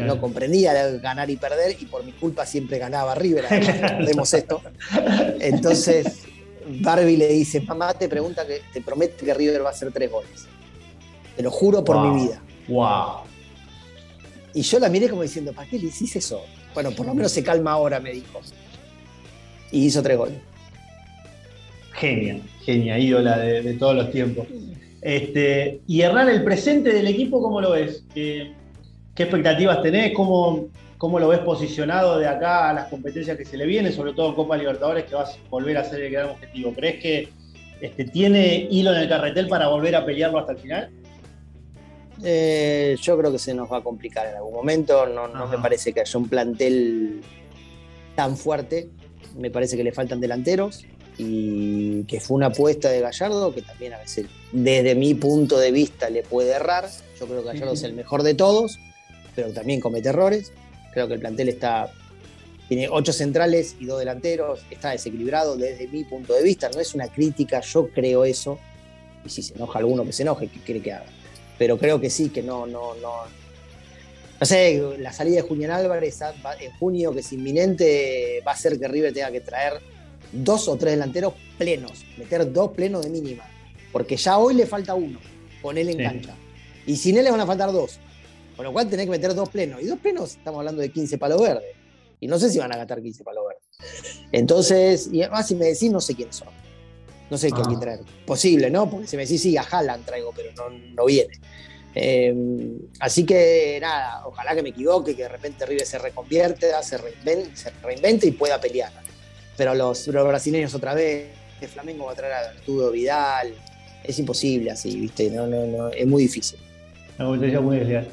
[0.02, 3.44] no comprendía ganar y perder y por mi culpa siempre ganaba River,
[4.04, 4.60] vemos esto.
[5.40, 6.22] Entonces
[6.66, 10.10] Barbie le dice, mamá te pregunta que te promete que River va a hacer tres
[10.10, 10.46] goles.
[11.36, 12.40] Te lo juro por mi vida.
[12.68, 13.24] Wow.
[14.54, 16.42] Y yo la miré como diciendo, ¿para qué le hiciste eso?
[16.74, 18.40] Bueno, por lo menos se calma ahora, me dijo.
[19.72, 20.38] Y hizo tres goles.
[21.92, 24.46] Genia, genia, ídola de, todos los tiempos.
[25.00, 28.04] Este, y Hernán, el presente del equipo, ¿cómo lo ves?
[28.14, 28.54] ¿Qué
[29.16, 30.12] expectativas tenés?
[30.12, 30.68] ¿Cómo,
[30.98, 34.30] ¿Cómo lo ves posicionado de acá a las competencias que se le vienen, sobre todo
[34.30, 36.72] en Copa Libertadores, que vas a volver a ser el gran objetivo?
[36.72, 37.28] ¿Crees que
[37.80, 40.90] este, tiene hilo en el carretel para volver a pelearlo hasta el final?
[42.22, 45.06] Eh, yo creo que se nos va a complicar en algún momento.
[45.06, 47.20] No, no me parece que haya un plantel
[48.14, 48.88] tan fuerte.
[49.36, 50.84] Me parece que le faltan delanteros
[51.18, 55.72] y que fue una apuesta de Gallardo que también a veces, desde mi punto de
[55.72, 56.88] vista, le puede errar.
[57.18, 58.78] Yo creo que Gallardo es el mejor de todos
[59.34, 60.52] pero también comete errores.
[60.92, 61.90] Creo que el plantel está
[62.68, 66.94] tiene ocho centrales y dos delanteros, está desequilibrado desde mi punto de vista, no es
[66.94, 68.58] una crítica, yo creo eso,
[69.22, 71.04] y si se enoja alguno que se enoje, que cree que haga.
[71.58, 73.44] Pero creo que sí, que no, no, no.
[74.40, 76.20] No sé, la salida de Julián Álvarez
[76.60, 79.80] en junio, que es inminente, va a hacer que River tenga que traer
[80.32, 83.44] dos o tres delanteros plenos, meter dos plenos de mínima,
[83.92, 85.20] porque ya hoy le falta uno,
[85.62, 86.34] con él en cancha.
[86.86, 87.98] Y sin él le van a faltar dos.
[88.56, 89.82] Con lo cual tenés que meter dos plenos.
[89.82, 91.74] Y dos plenos estamos hablando de 15 palos verdes.
[92.20, 94.26] Y no sé si van a gastar 15 palos verdes.
[94.32, 96.48] Entonces, y además si me decís, no sé quiénes son.
[97.30, 97.80] No sé quién ah.
[97.80, 98.00] traer.
[98.26, 98.88] Posible, ¿no?
[98.88, 100.50] Porque si me decís, sí, a Haaland traigo, pero
[100.94, 101.34] no, viene.
[101.94, 106.98] Em, así que nada, ojalá que me equivoque, que de repente River se reconvierte, se
[106.98, 108.92] reinvente, se reinvente y pueda pelear.
[109.56, 111.28] Pero los, brasileños otra vez,
[111.60, 113.54] el Flamengo va a traer a Arturo Vidal,
[114.02, 115.30] es imposible así, ¿viste?
[115.30, 116.58] No, no, no, es muy difícil.
[117.16, 118.08] La competencia muy desleal.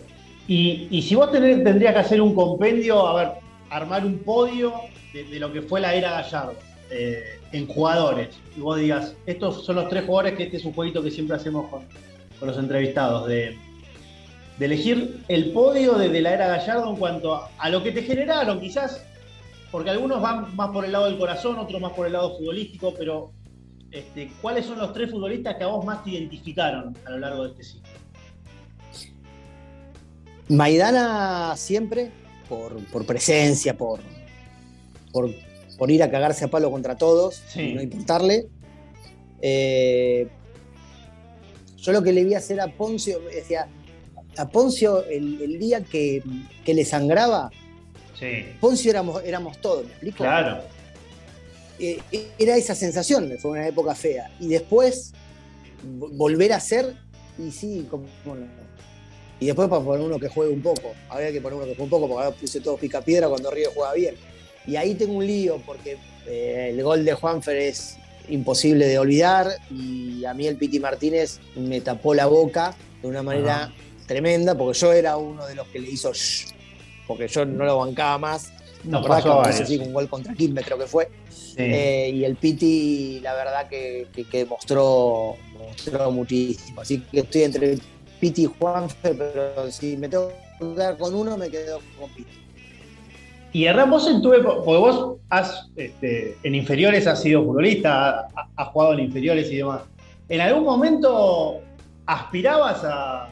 [0.47, 3.32] Y, si vos tendrías que hacer un compendio, a ver,
[3.70, 4.74] armar un podio
[5.14, 6.55] de, lo que fue la era Gallardo
[6.89, 10.74] eh, en jugadores, y vos digas, estos son los tres jugadores que este es un
[10.74, 11.84] jueguito que siempre hacemos con,
[12.41, 13.58] los entrevistados, de,
[14.60, 19.04] elegir el podio de, la era Gallardo en cuanto a, lo que te generaron, quizás,
[19.72, 22.93] porque algunos van más por el lado del corazón, otros más por el lado futbolístico,
[22.97, 23.32] pero
[23.91, 27.43] este, ¿cuáles son los tres futbolistas que a vos más te identificaron a lo largo
[27.43, 27.89] de este ciclo?
[30.49, 32.12] Maidana siempre,
[32.49, 33.99] por, presencia, por,
[35.12, 35.30] por
[35.82, 38.46] por ir a cagarse a palo contra todos, y no importarle.
[39.42, 40.28] Eh,
[41.76, 43.68] yo lo que le vi hacer a Poncio, decía,
[44.38, 46.22] a Poncio el, día que,
[46.68, 47.50] le sangraba,
[48.60, 50.18] Poncio éramos, éramos todos, ¿me explico?
[50.18, 50.62] Claro.
[51.80, 52.00] Eh,
[52.38, 54.30] era esa sensación, fue una época fea.
[54.40, 55.14] Y después
[55.82, 56.96] volver a ser,
[57.40, 58.06] y sí, como,
[59.40, 60.94] Y después para poner uno que juegue un poco.
[61.10, 63.50] Había que poner uno que juegue un poco porque ahora puse todo pica piedra cuando
[63.50, 64.31] Río juega bien.
[64.66, 65.97] Y ahí tengo un lío porque
[66.28, 67.97] eh, el gol de Juanfer es
[68.30, 73.24] imposible de olvidar y a mí el Piti Martínez me tapó la boca de una
[73.24, 73.74] manera
[74.07, 76.12] tremenda porque yo era uno de los que le hizo
[77.07, 78.53] porque yo no lo bancaba más.
[78.84, 81.09] No, pasó así, un gol contra Quilmes creo que fue.
[81.57, 86.82] Eh, y el Piti, la verdad que, que, mostró, mostró muchísimo.
[86.82, 87.78] Así que estoy entre
[88.20, 92.41] Piti y Juanfer, pero si me tengo que quedar con uno, me quedo con Piti.
[93.54, 98.68] Y Hernán, vos en tu porque vos has, este, en inferiores has sido futbolista, has,
[98.70, 99.82] jugado en inferiores y demás.
[100.30, 101.60] ¿En algún momento
[102.06, 103.28] aspirabas a,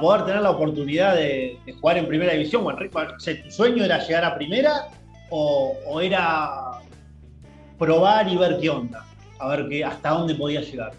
[0.00, 2.64] poder tener la oportunidad de, jugar en primera división?
[2.76, 4.88] ¿Tu sueño era llegar a primera
[5.30, 6.80] o, o, era
[7.78, 9.06] probar y ver qué onda?
[9.38, 10.92] A ver qué, hasta dónde podías llegar.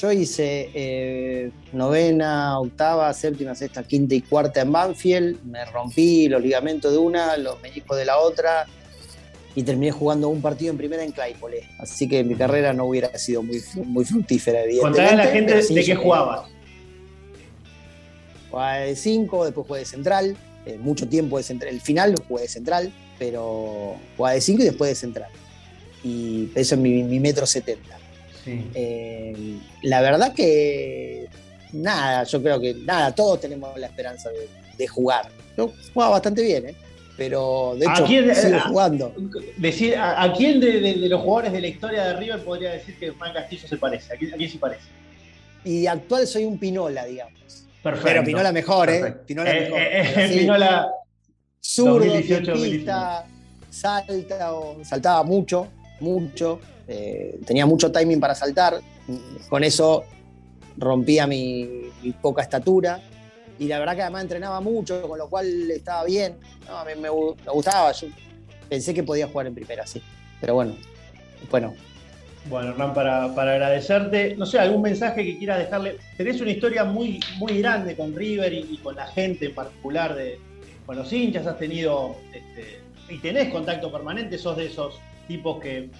[0.00, 5.42] Yo hice eh, novena, octava, séptima, sexta, quinta y cuarta en Banfield.
[5.44, 8.66] Me rompí los ligamentos de una, los meniscos de la otra
[9.54, 11.66] y terminé jugando un partido en primera en Claypole.
[11.78, 15.00] Así que mi carrera no hubiera sido muy, muy fructífera, evidentemente.
[15.00, 16.50] Contale a la gente de qué jugabas.
[18.50, 20.36] Jugaba de 5, después jugué de central.
[20.66, 21.72] Eh, mucho tiempo de central.
[21.72, 25.30] El final jugué de central, pero jugaba de 5 y después de central.
[26.04, 28.05] Y eso es mi, mi metro 70.
[28.46, 31.28] Eh, la verdad que
[31.72, 35.28] nada, yo creo que nada, todos tenemos la esperanza de, jugar.
[35.56, 36.74] Yo jugaba bastante bien, ¿eh?
[37.16, 39.14] pero de hecho sigo jugando.
[39.56, 43.32] Decir, ¿A, quién de, los jugadores de la historia de River podría decir que Juan
[43.32, 44.12] Castillo se parece?
[44.12, 44.84] ¿A quién, se parece?
[45.64, 47.66] Y actual soy un Pinola, digamos.
[47.82, 48.08] Perfecto.
[48.08, 49.14] Pero Pinola mejor, ¿eh?
[49.26, 49.78] Pinola eh, mejor.
[49.80, 50.88] Eh, Pinola.
[51.60, 52.12] Zurdo,
[53.70, 55.68] salta o saltaba mucho,
[56.00, 56.60] mucho.
[56.88, 58.80] Eh, tenía mucho timing para saltar,
[59.48, 60.04] con eso
[60.76, 63.00] rompía mi, poca estatura
[63.58, 66.36] y la verdad que además entrenaba mucho, con lo cual estaba bien,
[66.68, 68.08] a mí me, gustaba, yo
[68.68, 70.00] pensé que podía jugar en primera, sí,
[70.40, 70.76] pero bueno,
[71.50, 71.74] bueno.
[72.48, 75.96] Bueno, Hernán, para, agradecerte, no sé, algún mensaje que quieras dejarle.
[76.16, 80.38] Tenés una historia muy, muy grande con River y, con la gente en particular, de,
[80.84, 84.94] con los hinchas, has tenido este, y tenés contacto permanente, sos de esos
[85.26, 85.90] tipos que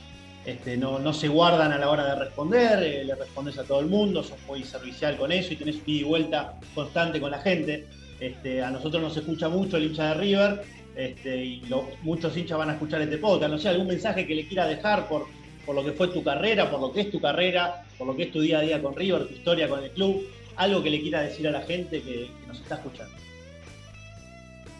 [0.46, 3.86] este, no, se guardan a la hora de responder, eh, le respondes a todo el
[3.86, 7.84] mundo, sos muy servicial con eso y tenés ida y vuelta constante con la gente.
[8.20, 10.62] Este, a nosotros nos escucha mucho el hincha de River
[10.94, 11.62] este, y
[12.02, 13.50] muchos hinchas van a escuchar este podcast.
[13.50, 15.26] No sé, algún mensaje que le quiera dejar por,
[15.66, 18.22] por lo que fue tu carrera, por lo que es tu carrera, por lo que
[18.22, 20.22] es tu día a día con River, tu historia con el club,
[20.54, 23.12] algo que le quiera decir a la gente que, nos está escuchando.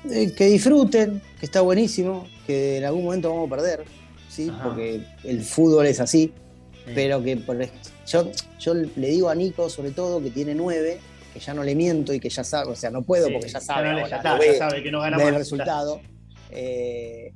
[0.09, 3.85] Eh, que disfruten, que está buenísimo, que en algún momento vamos a perder,
[4.62, 6.32] porque el fútbol es así,
[6.95, 7.39] pero que
[8.07, 11.01] yo, yo le digo a Nico sobre todo que tiene nueve,
[11.34, 13.61] que ya no le miento y que ya sabe, o sea, no puedo porque ya
[13.61, 14.22] sabe, ya,
[14.59, 16.01] sabe que no ganamos el resultado.
[16.51, 17.32] Eh,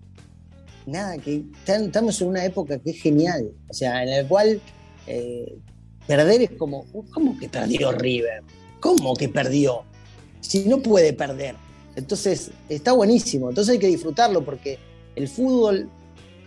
[0.87, 4.61] nada, que estamos en una época que es genial, o sea, en la cual
[5.07, 5.59] eh,
[6.07, 8.43] perder es como, ¿cómo que perdió River?
[8.81, 9.85] ¿Cómo que perdió?
[10.41, 11.55] Si no puede perder.
[11.97, 14.79] Entonces, está buenísimo, entonces hay que disfrutarlo porque
[15.17, 15.91] el fútbol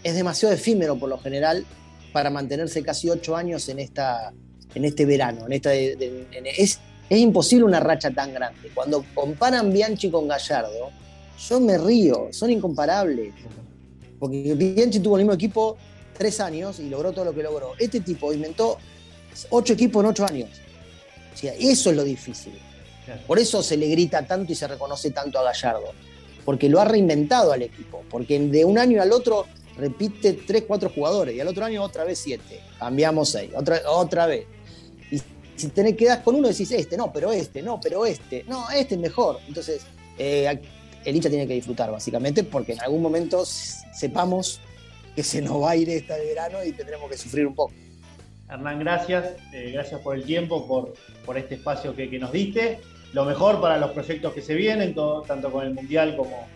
[0.04, 1.66] es demasiado efímero por lo general
[2.12, 4.34] para mantenerse casi ocho años en, esta,
[4.76, 5.46] en este verano.
[5.48, 6.80] En esta, es,
[7.10, 8.70] es imposible una racha tan grande.
[8.74, 10.92] Cuando comparan Bianchi con Gallardo,
[11.50, 13.34] yo me río, son incomparables.
[14.20, 15.78] Porque Bianchi tuvo el mismo equipo
[16.18, 17.74] tres años y logró todo lo que logró.
[17.80, 18.78] Este tipo inventó
[19.50, 20.50] ocho equipos en ocho años.
[21.34, 22.54] O sea, eso es lo difícil.
[23.28, 25.92] Por eso se le grita tanto y se reconoce tanto a Gallardo.
[26.46, 28.04] Porque lo ha reinventado al equipo.
[28.10, 29.46] Porque de un año al otro
[29.78, 34.26] repite 3, 4 jugadores y al otro año otra vez 7, cambiamos 6, otra, otra
[34.28, 34.46] vez.
[35.12, 35.22] Y
[35.56, 38.96] si tenés quedas con uno decís este, no, pero este, no, pero este, no, este
[38.96, 39.40] es mejor.
[39.48, 39.82] Entonces,
[40.18, 40.60] eh,
[41.06, 44.60] el hincha tiene que disfrutar básicamente porque en algún momento sepamos
[45.16, 47.74] que se nos va a ir esta de verano y tendremos que sufrir un poco.
[48.50, 50.94] Hernán, gracias, eh, gracias por el tiempo, por,
[51.26, 52.80] por este espacio que, que, nos diste.
[53.14, 54.96] Lo mejor para los proyectos que se vienen,
[55.28, 56.48] tanto con el Mundial como,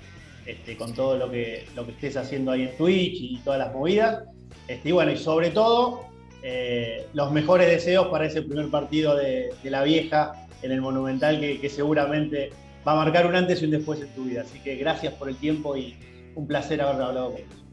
[0.47, 3.73] este, con todo lo que, lo que estés haciendo ahí en Twitch y todas las
[3.73, 4.23] movidas.
[4.69, 6.05] Este, y bueno, y sobre todo,
[6.41, 11.69] eh, los mejores deseos para ese primer partido de, la vieja en el Monumental, que,
[11.69, 12.51] seguramente
[12.87, 14.43] va a marcar un antes y un después en tu vida.
[14.43, 15.97] Así que gracias por el tiempo y
[16.35, 17.65] un placer haber hablado con vos.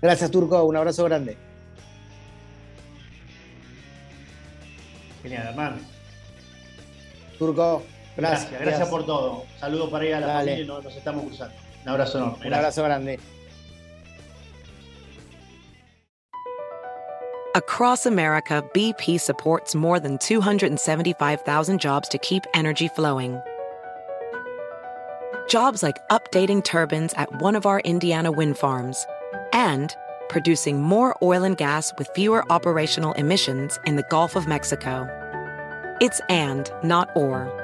[0.00, 0.62] Gracias, Turco.
[0.62, 1.36] Un abrazo grande.
[5.24, 5.76] Genial, hermano.
[7.36, 7.82] Turco,
[8.16, 8.50] gracias.
[8.50, 9.42] Gracias, gracias por todo.
[9.58, 10.38] Saludos para ir a la Dale.
[10.38, 11.63] familia y nos, nos estamos cruzando.
[11.86, 12.46] Un abrazo enorme.
[12.46, 13.18] Un abrazo grande.
[17.56, 23.40] Across America, BP supports more than 275,000 jobs to keep energy flowing.
[25.48, 29.06] Jobs like updating turbines at one of our Indiana wind farms
[29.52, 29.94] and
[30.28, 35.06] producing more oil and gas with fewer operational emissions in the Gulf of Mexico.
[36.00, 37.63] It's and, not or.